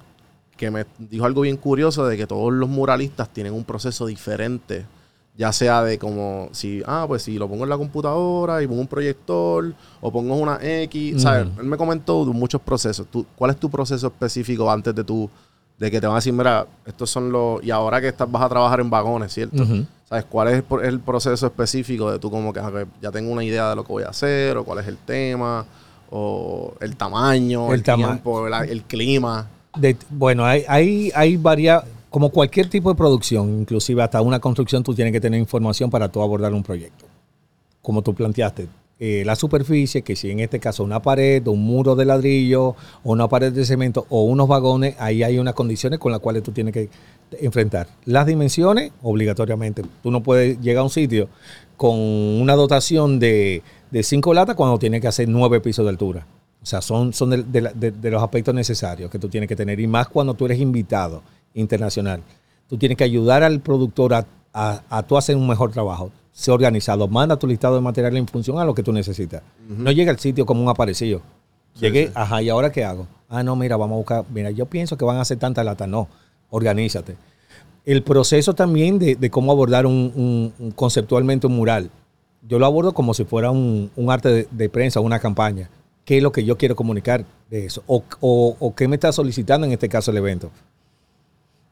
[0.57, 4.87] que me dijo algo bien curioso de que todos los muralistas tienen un proceso diferente
[5.38, 8.81] ya sea de como si, ah, pues si lo pongo en la computadora y pongo
[8.81, 11.47] un proyector o pongo una X, ¿sabes?
[11.57, 13.07] Él me comentó de muchos procesos.
[13.07, 15.31] ¿Tú, ¿Cuál es tu proceso específico antes de tu,
[15.78, 18.42] de que te van a decir, mira, estos son los, y ahora que estás, vas
[18.42, 19.64] a trabajar en vagones, ¿cierto?
[20.08, 20.24] ¿Sabes?
[20.24, 22.60] ¿Cuál es el, proceso específico de tú como que
[23.00, 25.64] ya tengo una idea de lo que voy a hacer o cuál es el tema
[26.10, 29.46] o el tamaño, el, tiempo, el, clima?
[30.10, 34.94] bueno, hay, hay, hay varias como cualquier tipo de producción, inclusive hasta una construcción, tú
[34.94, 37.04] tienes que tener información para tú abordar un proyecto.
[37.82, 38.66] Como tú planteaste,
[39.00, 43.12] eh, la superficie, que si en este caso una pared, un muro de ladrillo, o
[43.12, 46.52] una pared de cemento, o unos vagones, ahí hay unas condiciones con las cuales tú
[46.52, 46.88] tienes que
[47.40, 47.88] enfrentar.
[48.04, 49.82] Las dimensiones, obligatoriamente.
[50.02, 51.28] Tú no puedes llegar a un sitio
[51.76, 53.62] con una dotación de,
[54.02, 56.26] cinco latas cuando tienes que hacer nueve pisos de altura.
[56.61, 59.78] O sea, son, son de los aspectos necesarios que tú tienes que tener.
[59.78, 61.22] Y más cuando tú eres invitado
[61.54, 62.22] internacional.
[62.68, 66.11] Tú tienes que ayudar al productor a, a, tú hacer un mejor trabajo.
[66.38, 69.42] Sé organizado, manda tu listado de material en función a lo que tú necesitas.
[69.66, 71.20] No llega al sitio como un aparecido.
[71.81, 73.09] Llegué, ajá, ¿y ahora qué hago?
[73.29, 74.24] Ah, no, mira, vamos a buscar.
[74.33, 75.88] Mira, yo pienso que van a hacer tanta lata.
[75.88, 76.07] No,
[76.51, 77.16] organízate.
[77.85, 81.90] El proceso también de, cómo abordar un, conceptualmente un mural.
[82.48, 85.68] Yo lo abordo como si fuera un, arte de, de, prensa, una campaña.
[86.05, 87.83] ¿Qué es lo que yo quiero comunicar de eso?
[87.88, 90.53] O, o, o qué me está solicitando en este caso el evento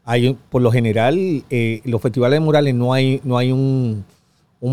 [0.08, 4.04] hay por lo general, eh, los festivales de murales no hay, no hay un,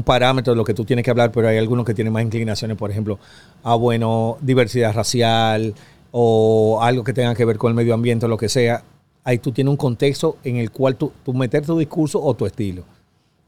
[0.04, 2.78] parámetro de lo que tú tienes que hablar, pero hay algunos que tienen más inclinaciones,
[2.78, 3.20] por ejemplo,
[3.64, 5.74] a bueno, diversidad racial
[6.12, 8.84] o algo que tenga que ver con el medio ambiente o lo que sea.
[9.24, 12.46] Ahí tú tienes un contexto en el cual tú, tú meter tu discurso o tu
[12.46, 12.84] estilo.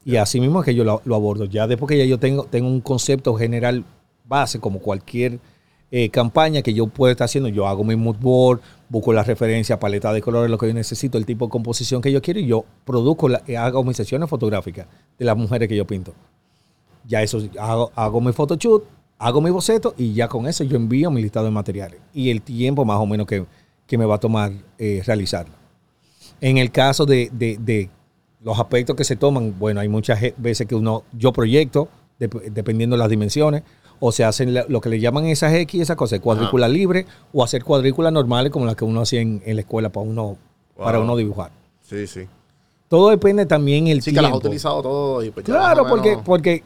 [0.05, 1.45] Y así mismo es que yo lo, abordo.
[1.45, 3.83] Ya después que ya yo tengo, tengo un concepto general
[4.25, 5.39] base, como cualquier
[5.97, 9.79] eh, campaña que yo puedo estar haciendo, yo hago mi mood board, busco la referencia,
[9.79, 12.47] paleta de colores, lo que yo necesito, el tipo de composición que yo quiero y
[12.47, 16.13] yo produzco, la, eh, hago mis sesiones fotográficas de las mujeres que yo pinto.
[17.07, 18.83] Ya eso, hago, hago mi photoshoot,
[19.17, 22.41] hago mi boceto y ya con eso yo envío mi listado de materiales y el
[22.41, 23.45] tiempo más o menos que,
[23.97, 25.53] me va a tomar eh, realizarlo.
[26.41, 27.89] En el caso de, de,
[28.43, 31.87] los aspectos que se toman, bueno, hay muchas veces que uno, yo proyecto,
[32.19, 33.63] dependiendo de las dimensiones,
[33.99, 37.63] o se hacen lo que le llaman esas X, esa cosa, cuadrícula libre, o hacer
[37.63, 40.37] cuadrículas normales como las que uno hacía en, la escuela para uno,
[40.77, 41.51] para uno dibujar.
[41.81, 42.27] Sí, sí.
[42.87, 44.19] Todo depende también el sí, tiempo.
[44.19, 45.23] que las has utilizado todo.
[45.23, 46.63] Y pues claro, porque, porque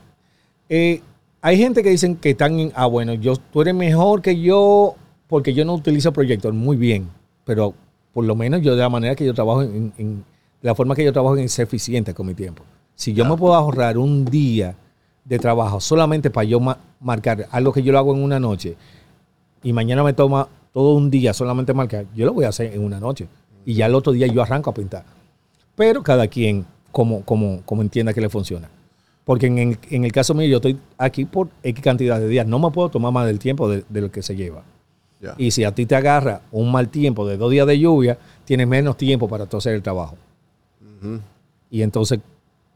[0.68, 1.02] eh,
[1.42, 4.96] hay gente que dicen que están en, ah, bueno, yo, tú eres mejor que yo
[5.28, 6.54] porque yo no utilizo proyector.
[6.54, 7.10] Muy bien,
[7.46, 7.74] pero
[8.13, 11.06] por lo menos yo de la manera que yo trabajo, en, de la forma que
[11.06, 12.63] yo trabajo en ser eficiente con mi tiempo.
[12.96, 14.76] Si yo me puedo ahorrar un día
[15.30, 16.60] de trabajo solamente para yo
[17.00, 18.76] marcar algo que yo lo hago en una noche
[19.62, 22.84] y mañana me toma todo un día solamente marcar, yo lo voy a hacer en
[22.84, 23.28] una noche.
[23.65, 25.04] Y ya el otro día yo arranco a pintar.
[25.76, 28.70] Pero cada quien como, como, como entienda que le funciona.
[29.26, 32.48] Porque en el, en el, caso mío, yo estoy aquí por X cantidad de días.
[32.48, 34.63] No me puedo tomar más del tiempo de, lo que se lleva.
[35.38, 38.68] Y si a ti te agarra un mal tiempo de dos días de lluvia, tienes
[38.68, 40.15] menos tiempo para hacer el trabajo.
[41.70, 42.20] Y entonces,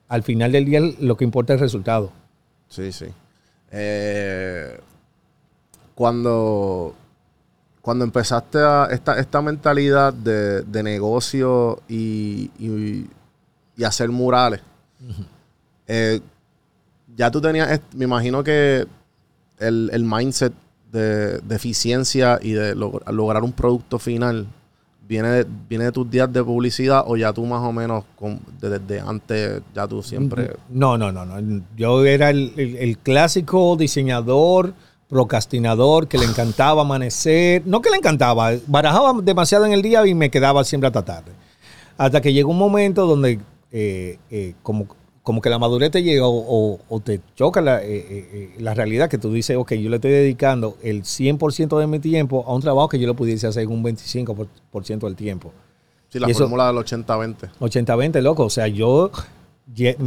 [0.10, 2.12] al final del día, lo que importa es el resultado.
[2.74, 3.06] Sí, sí.
[3.72, 4.80] Eh,
[5.94, 6.96] cuando,
[7.84, 12.50] cuando empezaste a esta, esta mentalidad de, negocio y,
[13.86, 14.62] hacer murales,
[15.86, 16.20] eh,
[17.16, 18.88] ya tú tenías, me imagino que
[19.60, 20.54] el, mindset
[20.92, 24.48] de, eficiencia y de lograr un producto final
[25.08, 28.04] viene de, viene de tus días de publicidad o ya tú más o menos
[28.60, 30.56] desde, antes ya tú siempre...
[30.70, 31.64] No, no, no, no.
[31.76, 34.74] Yo era el, clásico diseñador,
[35.10, 37.64] procrastinador, que le encantaba amanecer.
[37.66, 41.32] No que le encantaba, barajaba demasiado en el día y me quedaba siempre hasta tarde.
[41.98, 43.40] Hasta que llegó un momento donde,
[43.72, 44.88] eh, eh, como
[45.24, 49.10] como que la madurez te llega o, te choca la, eh, eh, eh, la, realidad
[49.10, 52.62] que tú dices, ok, yo le estoy dedicando el 100% de mi tiempo a un
[52.62, 55.54] trabajo que yo lo pudiese hacer en un 25% del tiempo.
[56.10, 57.52] Sí, la fórmula del 80-20.
[57.60, 58.44] 80-20, loco.
[58.44, 59.12] O sea, yo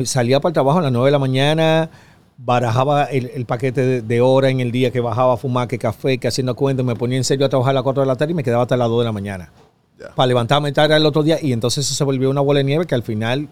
[0.05, 1.91] salía para el trabajo a las 9 de la mañana,
[2.37, 6.29] barajaba el, paquete de, hora en el día que bajaba a fumar, que café, que
[6.29, 8.35] haciendo cuentos, me ponía en serio a trabajar a las 4 de la tarde y
[8.35, 9.51] me quedaba hasta las 2 de la mañana.
[10.15, 12.85] Para levantarme tarde el otro día y entonces eso se volvió una bola de nieve
[12.85, 13.49] que al final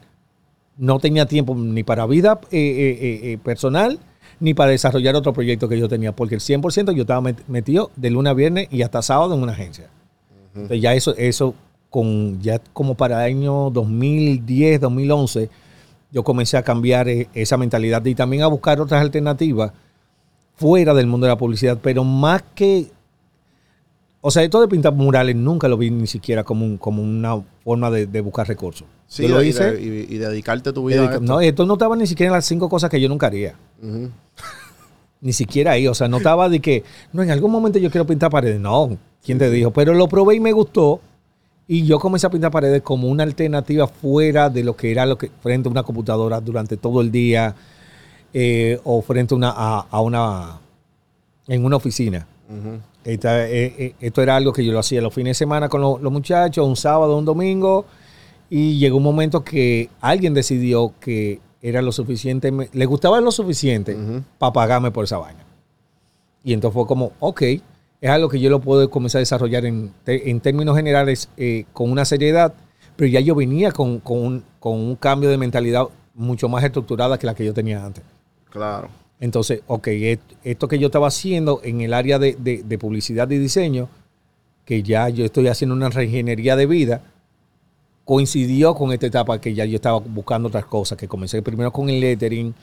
[0.76, 3.98] no tenía tiempo ni para vida eh, eh, eh, personal
[4.40, 8.10] ni para desarrollar otro proyecto que yo tenía, porque el 100% yo estaba metido de
[8.10, 9.88] lunes a viernes y hasta sábado en una agencia.
[10.54, 11.54] Entonces ya eso, eso
[11.88, 15.48] con, ya como para el año 2010, 2011,
[16.10, 19.72] yo comencé a cambiar esa mentalidad y también a buscar otras alternativas
[20.56, 22.90] fuera del mundo de la publicidad, pero más que...
[24.26, 27.42] O sea, esto de pintar murales nunca lo vi ni siquiera como, un, como una
[27.62, 28.86] forma de, de buscar recursos.
[29.06, 29.72] Sí, Yo lo y, hice...
[29.72, 31.20] de- y- y dedicarte tu vida a esto.
[31.20, 33.54] no, esto no estaba ni siquiera en las cinco cosas que yo nunca haría.
[35.20, 35.86] Ni siquiera ahí.
[35.88, 38.58] O sea, no estaba de que, no, en algún momento yo quiero pintar paredes.
[38.60, 39.70] No, ¿quién te dijo?
[39.72, 41.00] Pero lo probé y me gustó.
[41.68, 45.18] Y yo comencé a pintar paredes como una alternativa fuera de lo que era lo
[45.18, 47.54] que frente a una computadora durante todo el día
[48.32, 50.58] eh, o frente a una, a, a una
[51.46, 52.26] en una oficina.
[53.04, 55.80] Esta- eh, eh, esto era algo que yo lo hacía los fines de semana con
[55.80, 57.84] los, los muchachos, un sábado, un domingo,
[58.50, 63.96] y llegó un momento que alguien decidió que era lo suficiente, le gustaba lo suficiente
[64.38, 65.40] para pagarme por esa vaina.
[66.42, 69.92] Y entonces fue como, ok, es algo que yo lo puedo comenzar a desarrollar en,
[70.06, 72.52] en términos generales eh, con una seriedad,
[72.96, 77.18] pero ya yo venía con, con un, con un cambio de mentalidad mucho más estructurada
[77.18, 78.04] que la que yo tenía antes.
[78.50, 78.88] Claro.
[79.20, 83.30] Entonces, ok, et- esto que yo estaba haciendo en el área de, de- de publicidad
[83.30, 83.88] y diseño,
[84.64, 87.02] que ya yo estoy haciendo una reingeniería de vida,
[88.04, 91.88] coincidió con esta etapa que ya yo estaba buscando otras cosas, que comencé primero con
[91.88, 92.54] el lettering,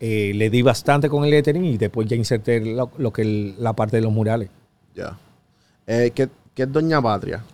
[0.00, 3.54] eh, le di bastante con el lettering y después ya inserté lo, lo que el-
[3.58, 4.48] la parte de los murales.
[4.94, 5.18] Ya.
[5.86, 7.44] Eh, ¿qué, qué es Doña Patria?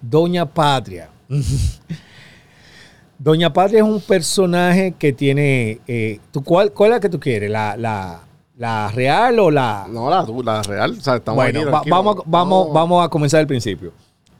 [0.00, 1.10] Doña Patria.
[3.22, 5.80] Doña Patria es un personaje que tiene...
[5.86, 7.48] eh, ¿tú, cuál, ¿Cuál es la que tú quieres?
[7.50, 8.22] ¿La, la,
[8.56, 9.86] la real o la...?
[9.88, 10.96] No, la, la real.
[10.98, 11.98] O sea, estamos bueno, aquí, va- tranquilos.
[11.98, 12.72] vamos, vamos, No.
[12.72, 13.92] vamos a comenzar del principio.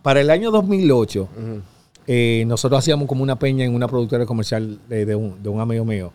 [0.02, 1.60] Para el año 2008, Ujú.
[2.08, 5.60] eh, nosotros hacíamos como una peña en una productora comercial de, de un, de un
[5.60, 6.12] amigo mío.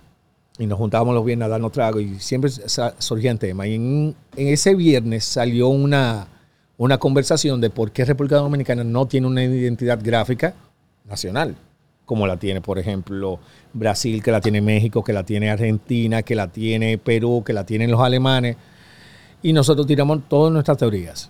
[0.60, 2.52] Y nos juntábamos los viernes a darnos tragos y siempre
[2.98, 3.68] surgían temas.
[3.68, 6.28] Y en, en ese viernes salió una,
[6.78, 10.54] una conversación de por qué República Dominicana no tiene una identidad gráfica
[11.06, 11.56] nacional,
[12.08, 13.38] como la tiene, por ejemplo,
[13.74, 17.64] Brasil, que la tiene México, que la tiene Argentina, que la tiene Perú, que la
[17.64, 18.58] tienen los alemanes.
[19.44, 21.30] Y nosotros tiramos todas nuestras teorías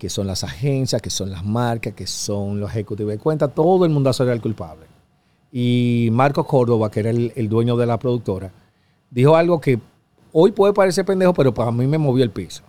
[0.00, 3.84] que son las agencias, que son las marcas, que son los ejecutivos de cuenta, todo
[3.84, 4.86] el mundo era el culpable.
[5.52, 8.50] Y Marco Córdoba, que era el, el dueño de la productora,
[9.10, 9.78] dijo algo que
[10.32, 12.62] hoy puede parecer pendejo, pero para mí me movió el piso.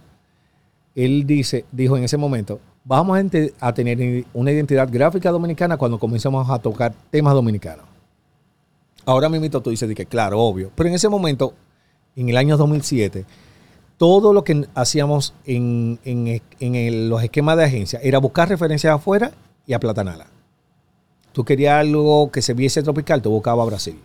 [0.95, 3.17] Él dice, dijo en ese momento, vamos
[3.62, 7.86] a, tener una identidad gráfica dominicana cuando comencemos a tocar temas dominicanos.
[9.06, 11.54] Ahora mismo tú dices que claro, obvio, pero en ese momento,
[12.15, 13.25] en el año 2007,
[13.97, 18.93] todo lo que hacíamos en, en- en el- los esquemas de agencia era buscar referencias
[18.93, 19.32] afuera
[19.65, 20.27] y aplatanarla.
[21.34, 23.99] Tú querías algo que se viese tropical, tú buscabas a Brasil.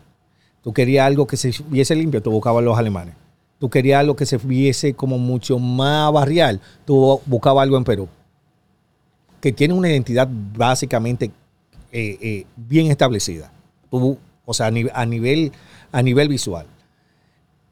[0.62, 3.14] Tú querías algo que se viese limpio, tú buscabas a los alemanes.
[3.58, 8.08] Tú querías algo que se viese como mucho más barrial, tú buscabas algo en Perú.
[9.40, 11.30] Que tiene una identidad básicamente
[11.92, 13.50] eh, eh, bien establecida.
[13.90, 15.52] Tú, o sea, a, ni- a nivel,
[15.92, 16.66] a nivel visual.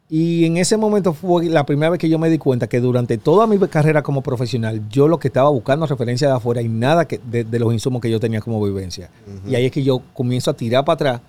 [0.08, 3.16] Y en ese momento fue la primera vez que yo me di cuenta que durante
[3.18, 7.06] toda mi carrera como profesional, yo lo que estaba buscando referencia de afuera y nada
[7.08, 9.10] que, de, de los insumos que yo tenía como vivencia.
[9.48, 11.20] Y ahí es que yo comienzo a tirar para atrás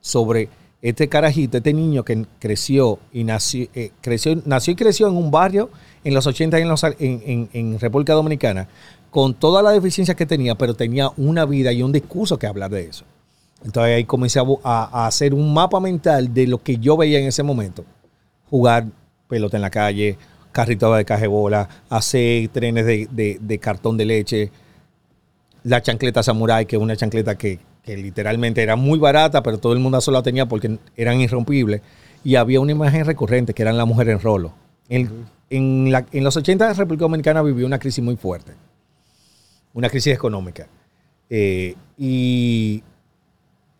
[0.00, 0.48] sobre
[0.80, 5.30] este carajito, este niño que creció y nació, eh, creció, nació y creció en un
[5.30, 5.70] barrio
[6.04, 6.62] en los 80 y
[7.00, 8.68] en, en, República Dominicana,
[9.10, 12.70] con todas las deficiencias que tenía, pero tenía una vida y un discurso que hablar
[12.70, 13.04] de eso.
[13.64, 17.42] Entonces ahí comencé a, hacer un mapa mental de lo que yo veía en ese
[17.42, 17.84] momento.
[18.48, 18.86] Jugar
[19.26, 20.16] pelota en la calle,
[20.52, 24.52] carrito de cajebola, hacer trenes de, de- de cartón de leche,
[25.64, 29.72] la chancleta samurai, que es una chancleta que, que literalmente era muy barata, pero todo
[29.72, 31.80] el mundo solo la tenía porque eran irrompibles.
[32.22, 34.52] Y había una imagen recurrente que eran la mujer en rolo.
[34.90, 38.52] En, en la- en los 80 la República Dominicana vivió una crisis muy fuerte,
[39.72, 40.66] una crisis económica.
[41.30, 42.82] Eh, y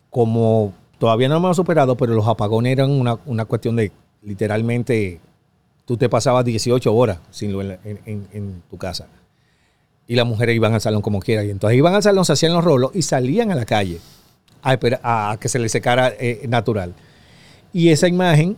[0.09, 3.91] como todavía no lo hemos superado, pero los apagones eran una, una cuestión de
[4.23, 5.19] literalmente,
[5.85, 9.05] tú te pasabas 18 horas sin en- en tu casa.
[10.09, 11.43] Y las mujeres iban al salón como quiera.
[11.45, 13.99] Y entonces iban al salón, se hacían los rolos y salían a la calle
[14.63, 16.93] a, esperar- a que se les secara eh, natural.
[17.71, 18.57] Y esa imagen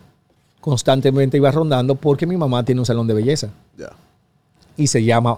[0.62, 3.90] constantemente iba rondando porque mi mamá tiene un salón de belleza Ya.
[4.78, 5.38] y se llama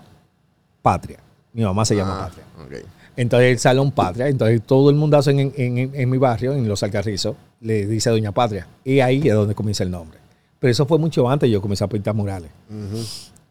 [0.83, 1.17] Patria.
[1.53, 2.45] Mi mamá se llama Ah, Patria.
[2.81, 2.85] ok.
[3.15, 6.67] Entonces el Salón Patria, entonces todo el mundo en, en- en- en mi barrio, en
[6.67, 8.67] Los Alcarrizos, le dice Doña Patria.
[8.83, 10.17] Y ahí es donde comienza el nombre.
[10.59, 12.49] Pero eso fue mucho antes yo comencé a pintar murales.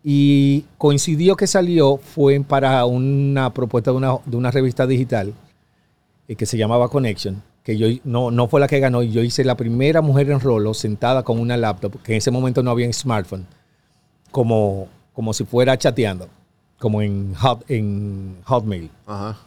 [0.05, 5.33] Y coincidió que salió, fue para una propuesta de una, de una revista digital
[6.27, 9.23] eh, que se llamaba Connection, que yo no, no fue la que ganó, y yo
[9.23, 12.73] hice la primera mujer en rolo sentada con una laptop, que en ese momento no
[12.73, 13.47] había smartphone,
[14.33, 16.29] como, como si fuera chateando,
[16.81, 18.91] como en, hot, en Hotmail.
[19.07, 19.39] Ajá.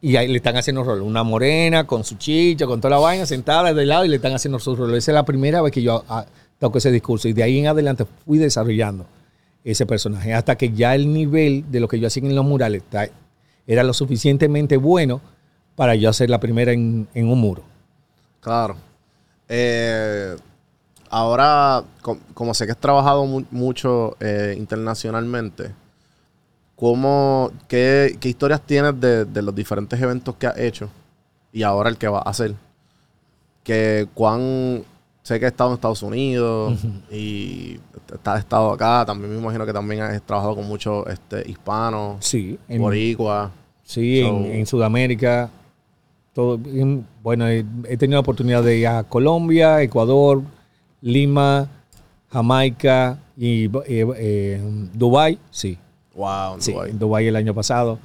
[0.00, 1.00] Y ahí le están haciendo rol.
[1.00, 4.34] Una morena con su chicho, con toda la vaina, sentada de lado y le están
[4.34, 4.94] haciendo su rol.
[4.94, 6.26] Esa es la primera vez que yo ah,
[6.60, 7.26] toco ese discurso.
[7.26, 9.06] Y de ahí en adelante fui desarrollando
[9.66, 10.32] ese personaje.
[10.32, 12.84] Hasta que ya el nivel de lo que yo hacía en los murales
[13.66, 15.20] era lo suficientemente bueno
[15.74, 17.62] para yo hacer la primera en, un muro.
[18.40, 18.76] Claro.
[19.48, 20.36] Eh,
[21.10, 21.82] ahora,
[22.32, 25.72] como sé que has trabajado mucho eh, internacionalmente,
[26.76, 30.88] ¿cómo, qué, historias tienes de, los diferentes eventos que has hecho
[31.52, 32.54] y ahora el que vas a hacer?
[33.64, 34.84] Que cuán
[35.26, 36.78] sé que has estado en Estados Unidos
[37.10, 37.80] y
[38.24, 39.04] has estado acá.
[39.04, 43.50] También me imagino que también has trabajado con muchos este, hispanos, sí, en, boricua.
[43.82, 45.50] Sí, en, Sudamérica.
[46.32, 46.60] Todo,
[47.24, 47.64] bueno, he,
[47.96, 50.42] tenido la oportunidad de ir a Colombia, Ecuador,
[51.00, 51.68] Lima,
[52.30, 54.60] Jamaica y eh, eh,
[54.92, 55.76] Dubai, sí.
[56.14, 57.98] Wow, sí, en Dubai el año pasado.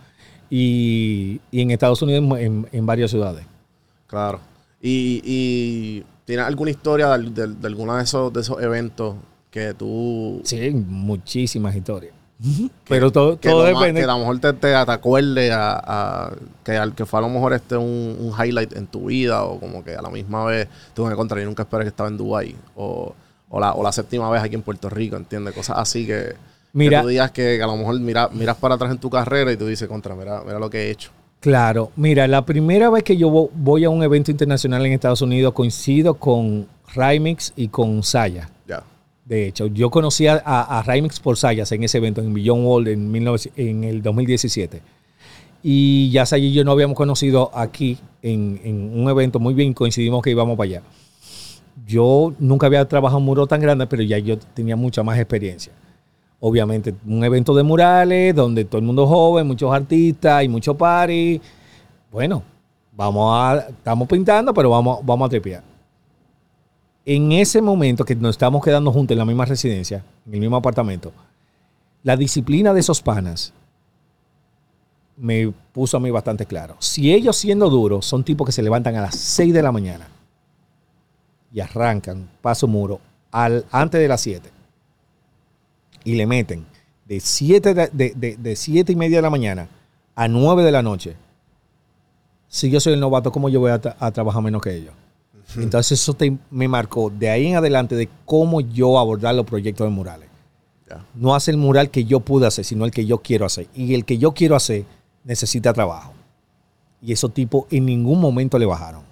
[0.49, 3.45] Y, en Estados Unidos en, varias ciudades.
[4.07, 4.39] Claro.
[4.81, 9.17] Y, y ¿tienes alguna historia de, de, alguno de esos, de esos eventos
[9.49, 10.39] que tú...
[10.45, 12.13] Sí, muchísimas historias.
[12.87, 13.99] Pero todo, todo depende.
[13.99, 16.31] que a lo mejor te, te, acuerde a,
[16.63, 19.59] que, al que fue a lo mejor este un, un, highlight en tu vida o
[19.59, 22.15] como que a la misma vez tuve que encontrar y nunca esperé que estaba en
[22.15, 23.13] Dubai o,
[23.49, 25.53] o, la, o la séptima vez aquí en Puerto Rico, ¿entiendes?
[25.53, 26.33] Cosas así que,
[26.71, 29.57] mira, tú digas que, a lo mejor mira, miras para atrás en tu carrera y
[29.57, 31.11] tú dices, contra, mira, mira lo que he hecho.
[31.41, 35.53] Claro, mira, la primera vez que yo voy a un evento internacional en Estados Unidos
[35.53, 38.47] coincido con Rymix y con Saya.
[38.67, 38.83] Ya.
[39.25, 40.85] De hecho, yo conocí a, a
[41.23, 43.15] por Sayas en ese evento, en Beyond World, en,
[43.55, 44.83] en el 2017.
[45.63, 50.21] Y ya Saya y yo no habíamos conocido aquí en, un evento muy bien, coincidimos
[50.21, 50.81] que íbamos para allá.
[51.87, 55.17] Yo nunca había trabajado en un muro tan grande, pero ya yo tenía mucha más
[55.17, 55.73] experiencia.
[56.41, 61.39] Obviamente, un evento de murales donde todo el mundo joven, muchos artistas y mucho party.
[62.11, 62.43] Bueno,
[62.91, 65.71] vamos a, estamos pintando, pero vamos, vamos a trepear
[67.05, 70.55] en ese momento que nos estamos quedando juntos en la misma residencia, en el mismo
[70.55, 71.11] apartamento,
[72.03, 73.53] la disciplina de esos panas
[75.17, 76.75] me puso a mí bastante claro.
[76.79, 80.07] Si ellos siendo duros son tipos que se levantan a las 6 de la mañana
[81.53, 82.99] y arrancan paso muro
[83.31, 84.49] al, antes de las 7
[86.03, 86.65] y le meten
[87.05, 89.67] de 7 de, de, siete y media de la mañana
[90.15, 91.15] a 9 de la noche,
[92.47, 94.93] si yo soy el novato, ¿cómo yo voy a trabajar menos que ellos?
[95.57, 96.15] Entonces eso
[96.49, 100.29] me marcó de ahí en adelante de cómo yo abordar los proyectos de murales.
[101.15, 103.67] No hacer el mural que yo pude hacer, sino el que yo quiero hacer.
[103.73, 104.83] Y el que yo quiero hacer
[105.23, 106.13] necesita trabajo.
[107.01, 109.03] Y esos tipos en ningún momento le bajaron.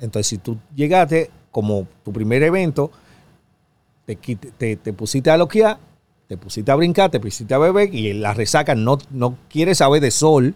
[0.00, 2.90] Entonces si tú llegaste como tu primer evento,
[4.04, 5.78] te, te, te pusiste a loquear,
[6.32, 10.00] te pusiste a brincar, te pusiste a beber y la resaca no, no quiere saber
[10.00, 10.54] de sol.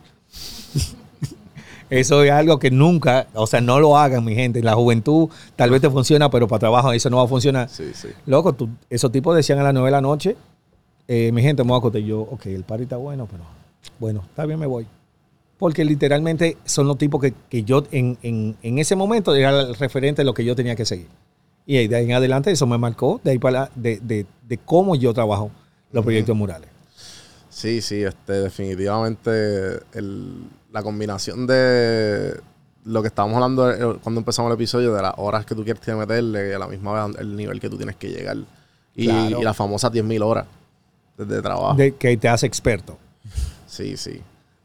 [1.91, 4.63] Eso es algo que nunca, o sea, no lo hagan, mi gente.
[4.63, 7.69] La juventud tal vez te funciona, pero para trabajo eso no va a funcionar.
[7.69, 8.09] Sí, sí.
[8.25, 10.37] Loco, tú, esos tipos decían a las 9 de la noche,
[11.07, 12.01] eh, mi gente, me voy a acostar.
[12.01, 13.45] Yo, ok, el party está bueno, pero
[14.01, 14.85] bueno, está bien, me voy.
[15.59, 20.35] Porque literalmente son los tipos que, yo en, ese momento era el referente de lo
[20.35, 21.07] que yo tenía que seguir.
[21.67, 25.15] Y de ahí en adelante eso me marcó de ahí para de, de, cómo yo
[25.15, 25.53] trabajo
[25.93, 26.69] los proyectos murales.
[27.49, 32.39] Sí, sí, este, definitivamente el, la combinación de
[32.85, 35.87] lo que estábamos hablando eh, cuando empezamos el episodio, de las horas que tú quieres
[35.97, 38.37] meterle y a la misma vez el nivel que tú tienes que llegar.
[38.95, 40.47] Y, la famosa 10.000 horas
[41.19, 41.75] de, trabajo.
[41.75, 42.97] De, que te hace experto.
[43.67, 44.21] Sí, sí.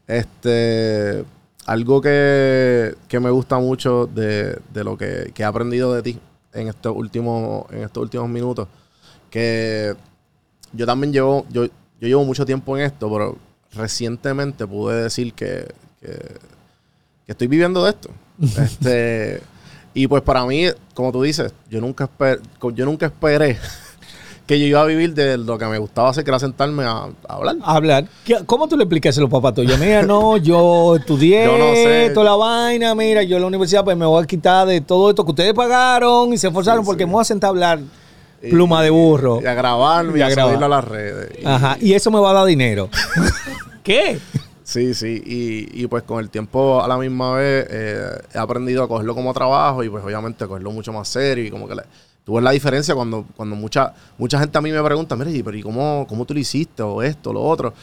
[0.06, 1.24] Este,
[1.66, 6.18] algo que, me gusta mucho de, lo que, he aprendido de ti
[6.52, 8.68] en estos últimos, en estos últimos minutos,
[9.30, 9.94] que
[10.72, 13.36] yo también llevo, yo, yo llevo mucho tiempo en esto, pero
[13.74, 15.68] recientemente pude decir que,
[16.00, 16.36] que,
[17.26, 18.10] estoy viviendo de esto.
[18.62, 19.42] este,
[19.94, 22.08] y pues para mí, como tú dices, yo nunca,
[22.74, 23.58] yo nunca esperé
[24.46, 27.08] que yo iba a vivir de lo que me gustaba hacer, que era sentarme a,
[27.28, 27.56] hablar.
[27.62, 28.08] A hablar.
[28.46, 29.78] ¿Cómo tú le explicas a los papás tuyos?
[29.78, 32.10] Mira, no, yo estudié yo no sé.
[32.12, 35.10] toda la vaina, mira, yo en la universidad pues me voy a quitar de todo
[35.10, 37.80] esto que ustedes pagaron y se esforzaron porque me voy a sentar a hablar
[38.50, 39.40] pluma de burro.
[39.42, 41.44] Y a grabarme y, a, a a las redes.
[41.44, 42.88] Ajá, y eso me va a dar dinero.
[43.82, 44.18] ¿Qué?
[44.64, 48.84] Sí, sí, y, y, pues con el tiempo a la misma vez eh, he aprendido
[48.84, 51.74] a cogerlo como trabajo y pues obviamente a cogerlo mucho más serio y como que
[52.24, 55.56] tú ves la diferencia cuando, cuando mucha, mucha gente a mí me pregunta, mire, pero
[55.56, 56.82] ¿y cómo, cómo tú lo hiciste?
[56.82, 57.74] O esto, lo otro.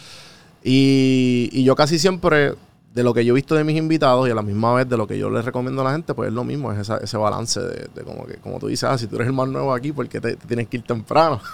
[0.64, 2.56] Y, y yo casi siempre,
[2.94, 4.98] de lo que yo he visto de mis invitados y a la misma vez de
[4.98, 7.60] lo que yo les recomiendo a la gente, pues es lo mismo, es ese balance
[7.60, 10.08] de, como que, como tú dices, ah, si tú eres el más nuevo aquí, ¿por
[10.10, 11.40] qué te, tienes que ir temprano?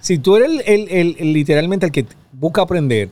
[0.00, 3.08] Si tú eres el, el, literalmente el que busca aprender,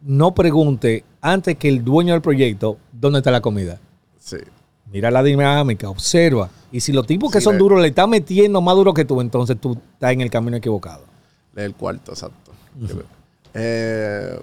[0.00, 3.78] no pregunte antes que el dueño del proyecto dónde está la comida.
[4.18, 4.38] Sí.
[4.90, 6.48] Mira la dinámica, observa.
[6.72, 7.58] Y si los tipos que Sí, son ve.
[7.58, 11.04] duros le están metiendo más duro que tú, entonces tú estás en el camino equivocado.
[11.54, 12.52] Lee el cuarto, exacto.
[13.52, 14.40] Eh,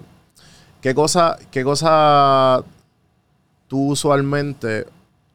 [0.82, 2.62] ¿Qué cosa, qué cosa
[3.68, 4.86] tú usualmente,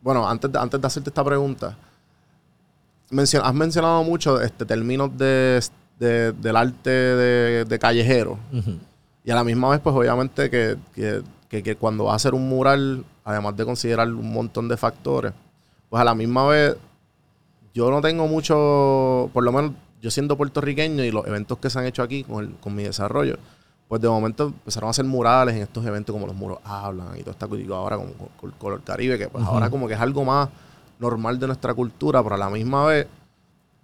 [0.02, 1.76] bueno, antes de, antes de hacerte esta pregunta,
[3.10, 5.60] mencion- has mencionado mucho este, términos de,
[6.00, 8.38] de- del arte de, de callejero.
[9.24, 12.34] Y a la misma vez, pues obviamente que, que- que- que cuando vas a hacer
[12.34, 15.34] un mural, además de considerar un montón de factores,
[15.89, 16.76] pues a la misma vez
[17.74, 19.72] yo no tengo mucho, por lo menos
[20.02, 22.84] yo siendo puertorriqueño y los eventos que se han hecho aquí con, el- con mi
[22.84, 23.38] desarrollo,
[23.88, 27.23] pues de momento empezaron a hacer murales en estos eventos como los muros hablan y
[27.23, 30.25] todo digo ahora con, con el color caribe, que pues ahora como que es algo
[30.25, 30.49] más
[30.99, 33.07] normal de nuestra cultura, pero a la misma vez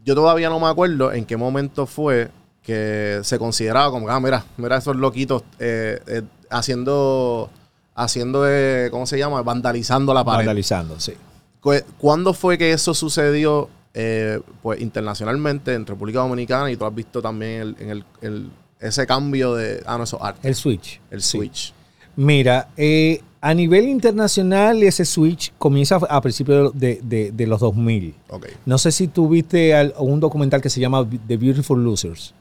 [0.03, 2.29] yo todavía no me acuerdo en qué momento fue
[2.61, 7.49] que se consideraba como, ah, mira, mira esos loquitos eh, eh, haciendo,
[7.95, 9.41] haciendo, eh, ¿cómo se llama?
[9.41, 10.39] Vandalizando la pared.
[10.45, 11.13] Vandalizando, sí.
[11.61, 16.95] Cu- ¿Cuándo fue que eso sucedió eh, pues internacionalmente en República Dominicana y tú has
[16.95, 18.51] visto también el- en el, el-
[18.83, 20.99] ese cambio de, ah, no, eso, arte, El switch.
[21.11, 21.37] el Sí.
[21.37, 21.73] switch?
[22.15, 28.13] Mira, eh, a nivel internacional ese switch comienza a principios de, de- de los 2000.
[28.29, 32.33] Ok, No sé si tú viste al- un documental que se llama The Beautiful Losers.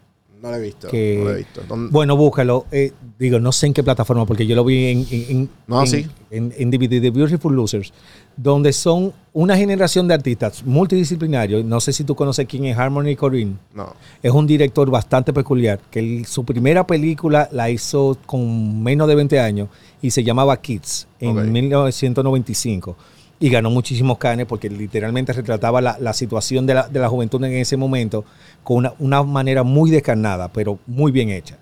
[0.43, 1.63] No lo he visto, Que- no lo he visto.
[1.69, 2.67] ¿Dónde- Bueno, búscalo.
[2.73, 4.87] Eh, digo, no sé en qué plataforma, porque yo lo vi
[5.31, 6.07] en, No, en- sí.
[6.31, 7.93] en- en DVD, The Beautiful Losers,
[8.37, 11.65] donde son una generación de artistas multidisciplinarios.
[11.65, 13.57] No sé si tú conoces quién es Harmony Corinne.
[13.75, 19.07] no, Es un director bastante peculiar, que él- su primera película la hizo con menos
[19.09, 19.69] de 20 años
[20.01, 21.45] y se llamaba Kids en Ok.
[21.45, 22.97] 1995.
[23.43, 27.43] Y ganó muchísimos canes porque literalmente retrataba la, la situación de la, de la juventud
[27.43, 28.25] en ese momento
[28.63, 31.59] con una, una manera muy descarnada, pero muy bien hecha.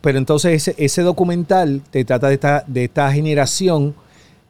[0.00, 3.94] Pero entonces ese, ese documental te trata de esta, de esta generación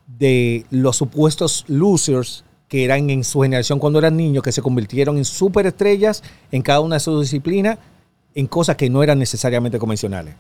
[0.06, 5.16] de los supuestos losers que eran en su generación cuando eran niños, que se convirtieron
[5.16, 7.78] en superestrellas en cada una de sus disciplinas,
[8.36, 10.36] en cosas que no eran necesariamente convencionales.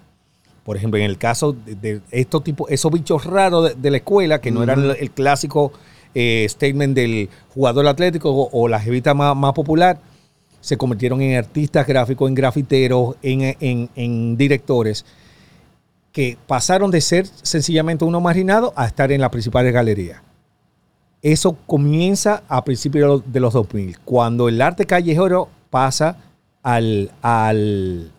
[0.62, 3.96] Por ejemplo, en el caso de, de estos tipos, esos bichos raros de, de la
[3.96, 5.72] escuela, que no eran el clásico
[6.14, 9.98] eh, statement del jugador atlético o, o la jevita más, popular,
[10.60, 15.04] se convirtieron en artistas gráficos, en grafiteros, en, en- directores,
[16.12, 20.20] que pasaron de ser sencillamente unos marginados a estar en las principales galerías.
[21.22, 26.16] Eso comienza a principios de los 2000, cuando el arte callejero pasa
[26.62, 28.10] al, al-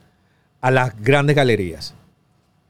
[0.62, 1.94] a las grandes galerías.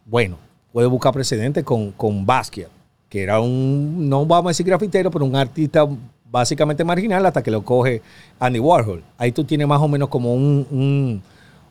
[0.06, 0.38] Bueno,
[0.72, 2.70] puede buscar precedentes con, con Basquiat,
[3.14, 5.88] que era un, no vamos a decir grafitero, pero un artista
[6.32, 8.02] básicamente marginal hasta que lo coge
[8.40, 9.04] Andy Warhol.
[9.20, 11.22] Ahí tú tienes más o menos como un- un-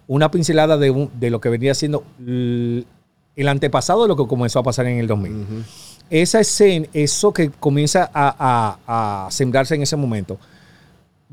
[0.06, 4.60] una pincelada de, un- de lo que venía siendo el antepasado de lo que comenzó
[4.60, 5.62] a pasar en el 2000 Ujú.
[6.10, 10.38] esa escena, eso que comienza a, a- a sembrarse en ese momento,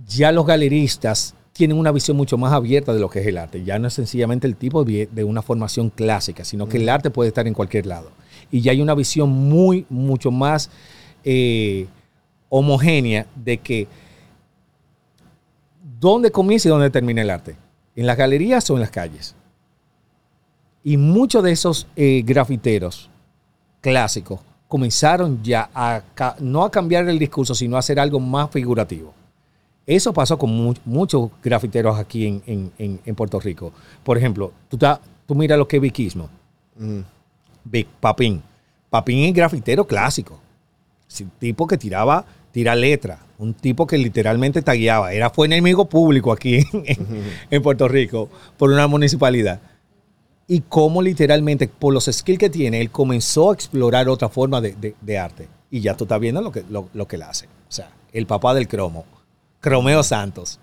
[0.07, 3.63] ya los galeristas tienen una visión mucho más abierta de lo que es el arte.
[3.63, 7.27] Ya no es sencillamente el tipo de una formación clásica, sino que el arte puede
[7.27, 8.09] estar en cualquier lado.
[8.51, 10.69] Y ya hay una visión muy, mucho más
[11.23, 11.87] eh,
[12.49, 13.87] homogénea de que
[15.99, 17.55] dónde comienza y dónde termina el arte.
[17.95, 19.35] ¿En las galerías o en las calles?
[20.83, 23.09] Y muchos de esos eh, grafiteros
[23.81, 26.01] clásicos comenzaron ya a
[26.39, 29.13] no a cambiar el discurso, sino a hacer algo más figurativo.
[29.85, 33.73] Eso pasó con mu- muchos grafiteros aquí en, en- en- Puerto Rico.
[34.03, 34.77] Por ejemplo, tú,
[35.25, 36.29] tú mira lo que es Viquismo.
[37.63, 38.41] Vic Papín.
[38.89, 40.39] Papín es grafitero clásico.
[41.09, 43.19] Es un tipo que tiraba, tira letra.
[43.37, 45.13] Un tipo que literalmente tagueaba.
[45.13, 46.59] Era, fue enemigo público aquí
[47.49, 49.59] en, Puerto Rico por una municipalidad.
[50.47, 54.73] Y cómo literalmente, por los skills que tiene, él comenzó a explorar otra forma de,
[54.73, 55.47] de- de arte.
[55.71, 57.45] Y ya tú estás viendo lo que, lo, lo que él hace.
[57.45, 59.05] O sea, el papá del cromo.
[59.61, 60.59] Cromeo Santos.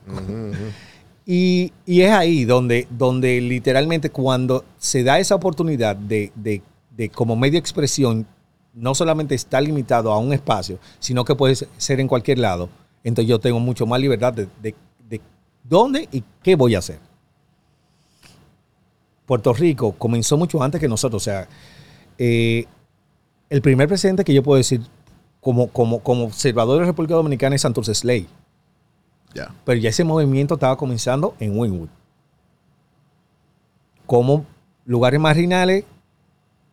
[1.24, 6.62] Y, y es ahí donde, donde literalmente cuando se da esa oportunidad de, de-
[6.96, 8.26] de como medio de expresión,
[8.74, 12.68] no solamente está limitado a un espacio, sino que puede ser en cualquier lado,
[13.04, 14.74] entonces yo tengo mucho más libertad de, de-
[15.08, 15.20] de
[15.64, 16.98] dónde y qué voy a hacer.
[19.26, 21.48] Puerto Rico comenzó mucho antes que nosotros, o sea,
[22.18, 22.64] eh,
[23.50, 24.80] el primer presidente que yo puedo decir
[25.40, 28.26] como, como, como observador de la República Dominicana es Santos Slay.
[29.34, 29.54] Ya.
[29.64, 31.88] Pero ya ese movimiento estaba comenzando en Wynwood.
[34.06, 34.46] Cómo
[34.84, 35.84] lugares marginales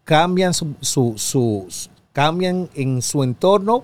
[0.04, 1.66] cambian, su, su-
[2.12, 3.84] cambian en su entorno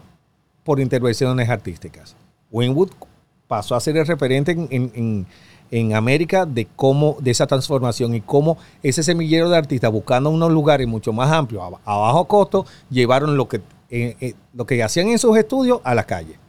[0.63, 2.15] por intervenciones artísticas.
[2.51, 2.89] Wynwood
[3.47, 5.27] pasó a ser el referente en, en- en-
[5.71, 10.51] en América de cómo, de esa transformación y cómo ese semillero de artistas buscando unos
[10.51, 13.57] lugares mucho más amplios, a, a bajo costo, llevaron lo que,
[13.91, 16.39] eh, eh, lo que hacían en sus estudios a la calle.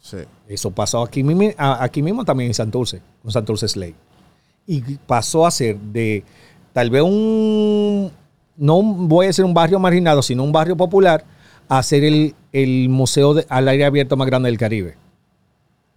[0.00, 0.18] Sí.
[0.48, 3.94] Eso pasó aquí, mismo- aquí mismo también en Santurce, con Santurce Slade.
[4.66, 6.24] Y pasó a ser de
[6.72, 8.10] tal vez un,
[8.56, 11.24] no voy a decir un barrio marginado, sino un barrio popular,
[11.68, 14.94] a ser el, el museo de- al aire abierto más grande del Caribe.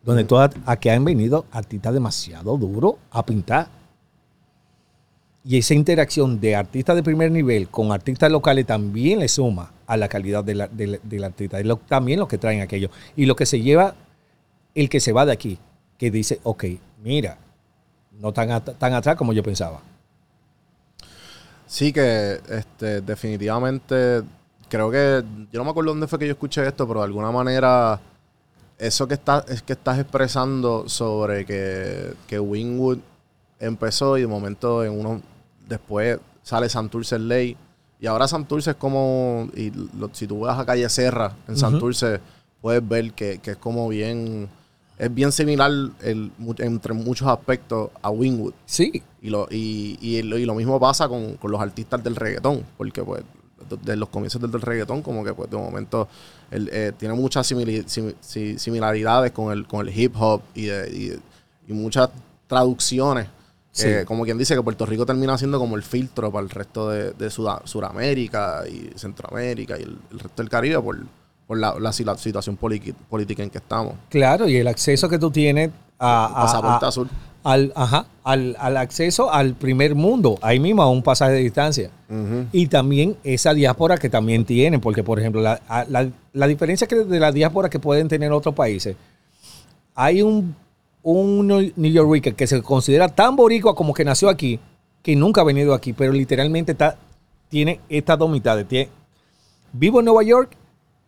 [0.04, 3.68] Donde todas, aquí han venido artistas demasiado duros a pintar.
[5.44, 9.96] Y esa interacción de artistas de primer nivel con artistas locales también le suma a
[9.98, 11.60] la calidad de la- del- del artista.
[11.60, 12.90] Es lo- también lo que traen aquello.
[13.16, 13.96] Y lo que se lleva
[14.76, 15.58] el que se va de aquí,
[15.98, 16.66] que dice, ok,
[17.04, 17.38] mira,
[18.20, 19.82] no tan, tan atrás como yo pensaba.
[21.72, 24.24] Sí, que este, definitivamente
[24.70, 27.32] creo que yo no me acuerdo dónde fue que yo escuché esto, pero de alguna
[27.32, 28.00] manera
[28.80, 32.98] eso que estás es que estás expresando sobre que, que Wingwood
[33.60, 35.22] empezó y de momento en uno
[35.68, 37.56] después sale Santurce Ley
[38.00, 41.60] y ahora Santurce es como y lo- si tú vas a calle Serra en Ujú.
[41.60, 42.20] Santurce
[42.62, 44.50] puedes ver que, que es como bien
[45.00, 45.72] es bien similar
[46.02, 50.80] el, entre muchos aspectos a Wingwood Sí, y lo, y, y lo, y lo mismo
[50.80, 53.24] pasa con, con los artistas del reggaetón, porque pues
[53.70, 56.08] de, de los comienzos del, del reggaetón, como que pues de momento
[56.52, 60.66] él, eh, tiene muchas simili- sim- si- similaridades con el, con el hip hop y,
[60.66, 62.10] de- y- y muchas
[62.48, 63.28] traducciones.
[63.72, 63.88] Sí.
[63.88, 66.90] Eh, como quien dice que Puerto Rico termina siendo como el filtro para el resto
[66.90, 70.98] de, de Suda- Sudamérica y Centroamérica y el, el resto del Caribe por,
[71.50, 73.96] por la, la si- la situación política en que estamos.
[74.08, 77.10] claro, y el acceso que tú tienes a, a- Pasaporte a- azul.
[77.44, 81.90] al, ajá, al, al acceso al primer mundo, ahí mismo a un pasaje de distancia.
[82.52, 86.98] Y también esa diáspora que también tienen, porque por ejemplo, la, la- la diferencia que
[86.98, 88.96] de la diáspora que pueden tener otros países,
[89.96, 90.56] hay un,
[91.02, 94.60] un New New Yorker que se considera tan boricua como que nació aquí,
[95.02, 96.96] que nunca ha venido aquí, pero literalmente está,
[97.50, 98.68] tiene estas dos mitades.
[98.68, 98.90] Tiene,
[99.74, 100.52] vivo en Nueva York,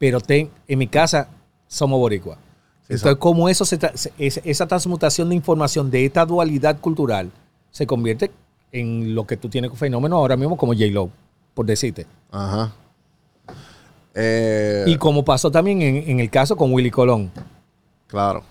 [0.02, 1.28] pero ten- en mi casa
[1.68, 2.39] somos boricuas.
[2.88, 3.78] Sí, Entonces, como eso se
[4.18, 7.30] esa transmutación de información de esta dualidad cultural
[7.70, 8.32] se convierte
[8.72, 11.12] en lo que tú tienes fenómeno ahora mismo como J-Lo,
[11.54, 12.08] por decirte.
[12.32, 12.74] Ajá.
[14.16, 17.32] Eh, Y como pasó también en, en el caso con Willy Colón.
[18.08, 18.43] Claro.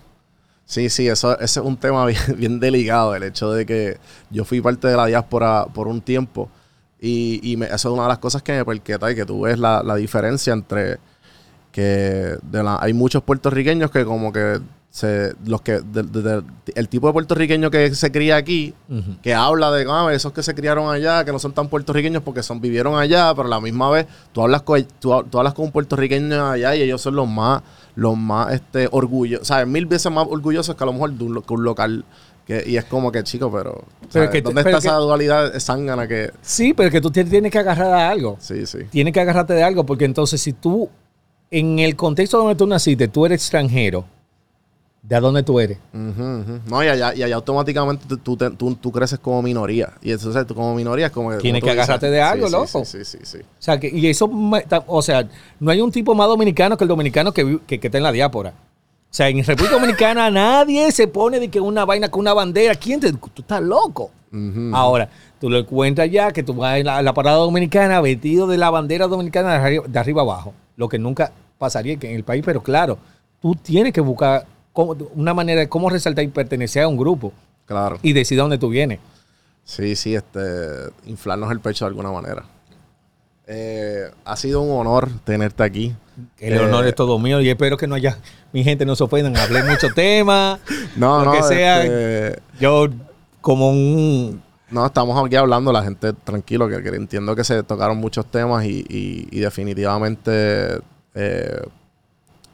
[0.65, 3.97] Sí, sí, eso, ese es un tema bien, bien delicado, el hecho de que
[4.29, 6.49] yo fui parte de la diáspora por un tiempo
[6.99, 9.41] y, y me- eso es una de las cosas que me perqueta y que tú
[9.41, 10.97] ves la, la diferencia entre
[11.71, 14.59] que de la- hay muchos puertorriqueños que como que
[14.89, 16.43] se, los que de- de- de-
[16.75, 18.73] el tipo de puertorriqueño que se cría aquí
[19.23, 22.43] que habla de ah, esos que se criaron allá, que no son tan puertorriqueños porque
[22.43, 25.65] son vivieron allá, pero a la misma vez tú hablas con tú, tú hablas con
[25.65, 27.61] un puertorriqueño allá y ellos son los más
[27.95, 31.41] los más este orgullosos, sabes, mil veces más orgullosos que a lo mejor de un,
[31.41, 32.03] que un local
[32.45, 36.31] que, y es como que chico, pero, ¿dónde pero está que- esa dualidad zángana que
[36.41, 38.35] Sí, pero que tú tienes que agarrar a algo.
[38.41, 38.79] sí, sí.
[38.89, 40.89] Tienes que agarrarte de algo, porque entonces si tú,
[41.51, 44.05] en el contexto donde tú naciste, tú eres extranjero,
[45.03, 45.77] ¿de dónde tú eres?
[45.93, 49.91] No, y allá, y allá automáticamente tú, tú, te- tú- tú creces como minoría.
[50.01, 51.37] Y entonces tú como minoría es como que...
[51.37, 52.85] Tienes que dices, agarrarte de algo, sí, loco.
[52.85, 53.37] Sí, sí, sí, sí.
[53.39, 54.29] O sea, que, y eso,
[54.87, 55.27] o sea,
[55.59, 58.11] no hay un tipo más dominicano que el dominicano que, que, que está en la
[58.11, 58.51] diáspora.
[58.51, 62.75] O sea, en República Dominicana nadie se pone de que una vaina con una bandera.
[62.75, 63.11] ¿Quién te.?
[63.11, 64.09] Tú estás loco.
[64.73, 65.09] Ahora,
[65.41, 68.69] tú lo encuentras ya que tú vas la, a la parada dominicana vestido de la
[68.69, 70.53] bandera dominicana de arriba, de arriba abajo.
[70.81, 72.97] Lo que nunca pasaría en el país, pero claro,
[73.39, 77.31] tú tienes que buscar cómo- una manera de cómo resaltar y pertenecer a un grupo
[77.67, 77.99] Claro.
[78.01, 78.97] y decir dónde tú vienes.
[79.63, 80.39] Sí, sí, este,
[81.05, 82.45] inflarnos el pecho de alguna manera.
[83.45, 85.93] Eh, ha sido un honor tenerte aquí.
[86.39, 88.17] El Eh, honor es todo mío y espero que no haya,
[88.53, 90.59] mi gente no se ofendan, hablé mucho tema,
[90.95, 91.83] No, lo no, que sea.
[91.83, 92.87] este, yo
[93.39, 94.41] como un...
[94.71, 99.27] no, estamos aquí hablando, la gente tranquilo, que, entiendo que se tocaron muchos temas y,
[99.31, 100.79] definitivamente
[101.13, 101.61] eh,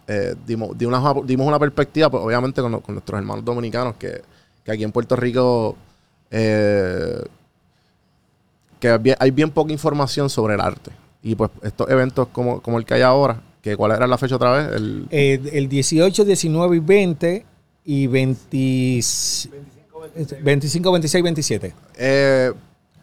[0.08, 4.22] eh, dimos, di una- dimos una perspectiva, pues, obviamente con, nuestros hermanos dominicanos, que,
[4.64, 5.76] que aquí en Puerto Rico
[6.32, 7.24] eh,
[8.80, 10.92] que hay bien- poca información sobre el arte.
[11.24, 14.36] Y pues estos eventos como, como el que hay ahora, que ¿cuál era la fecha
[14.36, 14.76] otra vez?
[14.76, 17.46] El, el 18, 19 y 20
[17.86, 19.56] y 20 25,
[20.44, 21.74] 26, 27.
[21.98, 22.52] eh,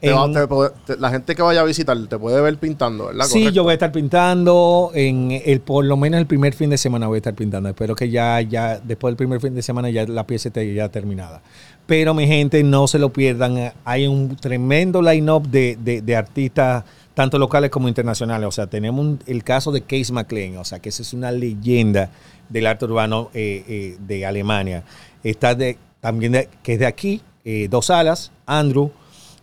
[0.00, 2.59] te En- va- te puede- te- la gente que vaya a visitar te puede ver
[2.59, 3.24] pintando, ¿verdad?
[3.24, 3.50] Sí, Correcto.
[3.55, 7.07] yo voy a estar pintando en el por lo menos el primer fin de semana
[7.07, 7.68] voy a estar pintando.
[7.70, 10.88] Espero que ya ya después del primer fin de semana ya la pieza esté ya
[10.90, 11.40] terminada.
[11.86, 13.72] Pero mi gente no se lo pierdan.
[13.84, 16.84] Hay un tremendo line-up de, de- de artistas
[17.14, 18.46] tanto locales como internacionales.
[18.48, 21.30] O sea, tenemos un- el caso de Case McLean, o sea, que esa es una
[21.30, 22.11] leyenda
[22.48, 24.82] del arte urbano eh, eh, de Alemania.
[25.22, 28.90] Está de también que es de aquí, eh, Dos Alas, Andrew,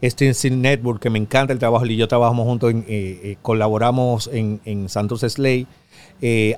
[0.03, 4.29] Stencil Network, que me encanta el trabajo, y yo trabajamos juntos, en, eh, eh, colaboramos
[4.31, 5.65] en, en Santos Slay,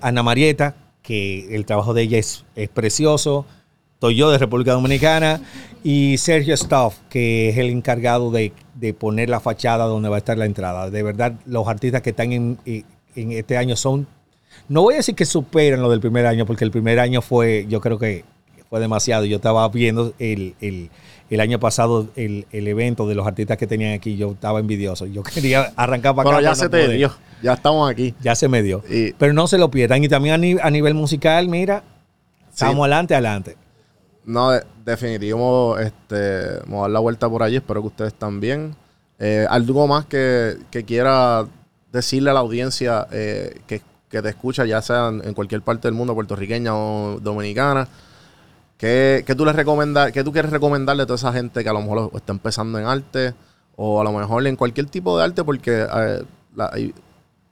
[0.01, 3.45] Ana Marieta, que el trabajo de ella es, es precioso,
[3.93, 5.39] estoy yo de República Dominicana,
[5.85, 10.19] y Sergio Stoff, que es el encargado de, de poner la fachada donde va a
[10.19, 10.89] estar la entrada.
[10.89, 14.05] De verdad, los artistas que están en- en este año son,
[14.67, 17.65] no voy a decir que superan lo del primer año, porque el primer año fue,
[17.69, 18.25] yo creo que
[18.73, 19.23] fue demasiado.
[19.25, 20.89] Yo estaba viendo el, el-
[21.29, 25.05] el año pasado el, el evento de los artistas que tenían aquí, yo estaba envidioso.
[25.05, 26.47] Yo quería arrancar para Pero acá.
[26.49, 27.13] ya se no te dio.
[27.43, 28.15] Ya estamos aquí.
[28.21, 28.83] Ya se me dio.
[28.89, 30.03] Y- Pero no se lo pierdan.
[30.03, 31.83] Y también a, ni- a nivel musical, mira,
[32.49, 33.57] estamos adelante, adelante.
[34.25, 37.57] No, de- definitivo, este, vamos a dar la vuelta por allí.
[37.57, 38.75] Espero que ustedes también.
[39.19, 41.45] Eh, algo más que, que quiera
[41.91, 45.93] decirle a la audiencia eh, que, que te escucha, ya sea en cualquier parte del
[45.93, 47.87] mundo, puertorriqueña o dominicana.
[48.77, 51.81] ¿Qué, qué tú les qué tú quieres recomendarle a toda esa gente que a lo
[51.81, 53.33] mejor está empezando en arte
[53.75, 55.43] o a lo mejor en cualquier tipo de arte?
[55.43, 56.23] Porque eh,
[56.55, 56.93] la- hay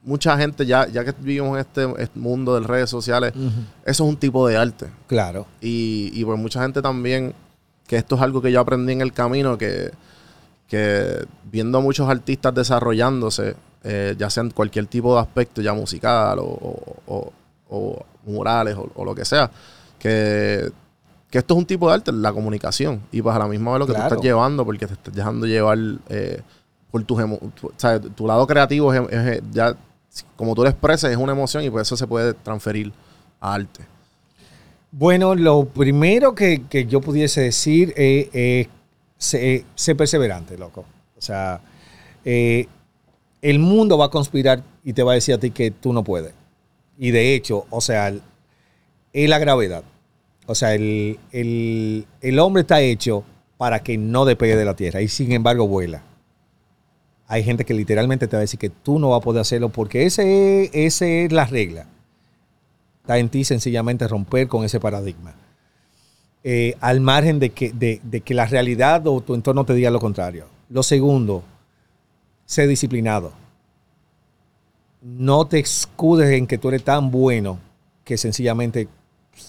[0.02, 3.52] mucha gente, ya, ya que vivimos en este, este mundo de redes sociales, eso
[3.84, 4.86] es un tipo de arte.
[5.06, 5.46] Claro.
[5.60, 7.32] Y, y por mucha gente también,
[7.86, 9.92] que esto es algo que yo aprendí en el camino, que,
[10.68, 13.54] que viendo a muchos artistas desarrollándose,
[13.84, 17.32] eh, ya sea en cualquier tipo de aspecto, ya musical o, o- o-
[17.70, 19.50] o murales o lo que sea,
[19.98, 20.70] que,
[21.32, 23.00] que esto es un tipo de arte, la comunicación.
[23.10, 24.08] Y pues a la misma vez lo que Claro.
[24.10, 25.78] tú estás llevando, porque te estás dejando llevar
[26.10, 26.42] eh,
[26.90, 27.18] por tus
[28.14, 29.74] tu, lado creativo, es, es- ya,
[30.36, 32.92] como tú lo expresas, es una emoción y pues eso se puede transferir
[33.40, 33.80] a arte.
[34.90, 38.68] Bueno, lo primero que, que yo pudiese decir es,
[39.16, 40.84] ser, ser perseverante, loco.
[41.16, 41.62] O sea,
[42.26, 42.66] eh,
[43.40, 46.04] el mundo va a conspirar y te va a decir a ti que tú no
[46.04, 46.34] puedes.
[46.98, 48.12] Y de hecho, o sea,
[49.14, 49.82] es la gravedad.
[50.46, 53.24] O sea, el, el- el hombre está hecho
[53.58, 56.02] para que no despegue de la tierra y sin embargo vuela.
[57.28, 59.68] Hay gente que literalmente te va a decir que tú no vas a poder hacerlo
[59.70, 61.86] porque ese es, ese es la regla.
[63.02, 65.34] Está en ti sencillamente romper con ese paradigma.
[66.44, 69.90] Eh, al margen de que, de, de que la realidad o tu entorno te diga
[69.90, 70.46] lo contrario.
[70.68, 71.42] Lo segundo,
[72.44, 73.32] sé disciplinado.
[75.02, 77.58] No te escudes en que tú eres tan bueno
[78.04, 78.88] que sencillamente,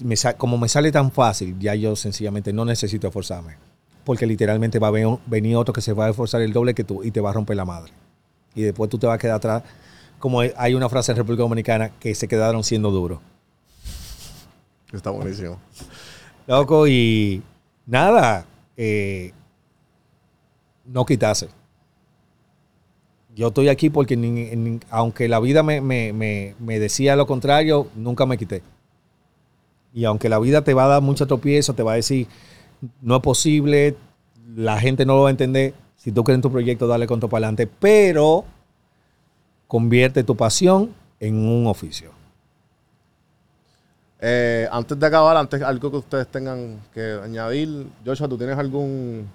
[0.02, 3.56] me como me sale tan fácil, ya yo sencillamente no necesito esforzarme.
[4.04, 6.84] Porque literalmente va a ven- venir otro que se va a esforzar el doble que
[6.84, 7.94] tú y te va a romper la madre.
[8.56, 9.64] Y después tú te vas a quedar atrás.
[10.20, 13.20] Como hay una frase en República Dominicana que se quedaron siendo duros.
[14.92, 15.58] Está buenísimo.
[16.48, 17.42] Loco, y
[17.86, 18.46] nada,
[18.78, 19.32] eh,
[20.86, 21.48] no quitarse.
[23.36, 27.26] Yo estoy aquí porque ni- ni- aunque la vida me, me- me- me decía lo
[27.26, 28.62] contrario, nunca me quité.
[29.94, 32.28] Y aunque la vida te va a dar mucho tropiezo, te va a decir,
[33.02, 33.96] no es posible,
[34.56, 37.20] la gente no lo va a entender, si tú crees en tu proyecto, dale con
[37.20, 38.44] todo para adelante, pero
[39.68, 42.12] convierte tu pasión en un oficio.
[44.20, 49.30] Eh, antes de acabar, antes algo que ustedes tengan que añadir, Joshua, ¿tú tienes algún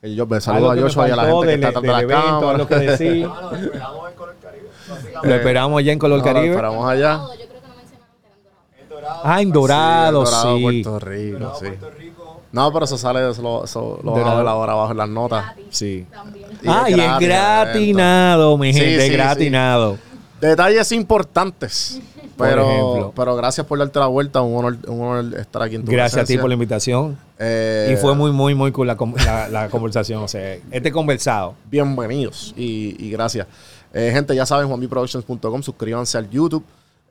[0.00, 2.22] que yo me saludo a Joshua y a la gente que está de la evento,
[2.24, 2.50] cámara?
[2.50, 3.28] algo que decir.
[3.30, 4.68] Ah, no, esperamos en Color Caribe.
[5.22, 6.50] Lo esperamos allá en Color No, lo Caribe.
[6.50, 7.12] esperamos allá.
[7.12, 8.80] Yo creo que no mencionaron que eran dorados.
[8.80, 9.11] El Dorado.
[9.24, 10.62] Ah, en Dorado, Sí, Dorado, sí.
[10.62, 11.66] Puerto Rico, Dorado, sí.
[11.66, 12.40] Puerto Rico.
[12.52, 15.44] No, pero eso sale, eso lo, eso lo a ver ahora abajo en las notas.
[15.46, 15.64] Gratis.
[15.70, 16.06] Sí.
[16.12, 16.46] También.
[16.62, 19.12] Y ah, es y es gratis gratinado, mi gente, sí, sí.
[19.12, 19.98] gratinado.
[20.40, 22.00] Detalles importantes.
[22.36, 23.12] Por Pero, ejemplo.
[23.14, 24.40] pero gracias por darte la vuelta.
[24.42, 27.16] Un honor, un honor estar aquí en tu Gracias a ti por la invitación.
[27.38, 30.22] Eh, y fue muy, muy, muy cool la, la- la conversación.
[30.22, 31.54] O sea, este conversado.
[31.70, 33.46] bienvenidos y, y gracias.
[33.94, 36.64] Eh, gente, ya saben, juanbiproductions.com, suscríbanse al YouTube.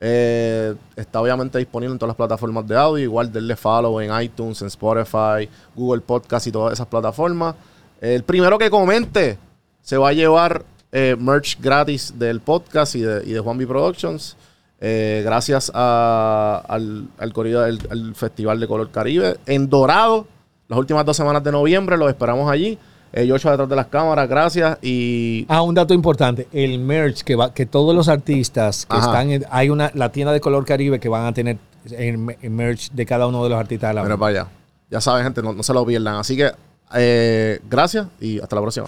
[0.04, 3.04] Eh, está obviamente disponible en todas las plataformas de audio.
[3.04, 7.56] Igual denle follow en iTunes, en Spotify, Google Podcast y todas esas plataformas.
[8.02, 9.38] El primero que comente
[9.82, 14.36] se va a llevar eh, merch gratis del podcast y de, y de Juanvi Productions.
[14.84, 20.26] Eh, gracias al, al, corrido- al- al Festival de Color Caribe en Dorado.
[20.68, 22.80] Las últimas dos semanas de noviembre los esperamos allí.
[23.14, 24.78] Eh, Joshua detrás de las cámaras, gracias.
[24.82, 26.48] Y Ah, un dato importante.
[26.54, 29.06] El merch que va, que todos los artistas que Ajá.
[29.08, 31.58] están en, hay una, la tienda de color Caribe que van a tener
[31.92, 34.48] en, en merch de cada uno de los artistas de la Mira para allá.
[34.90, 36.16] Ya saben, gente, no, no se lo pierdan.
[36.16, 36.52] Así que,
[36.96, 38.88] eh, gracias y hasta la próxima.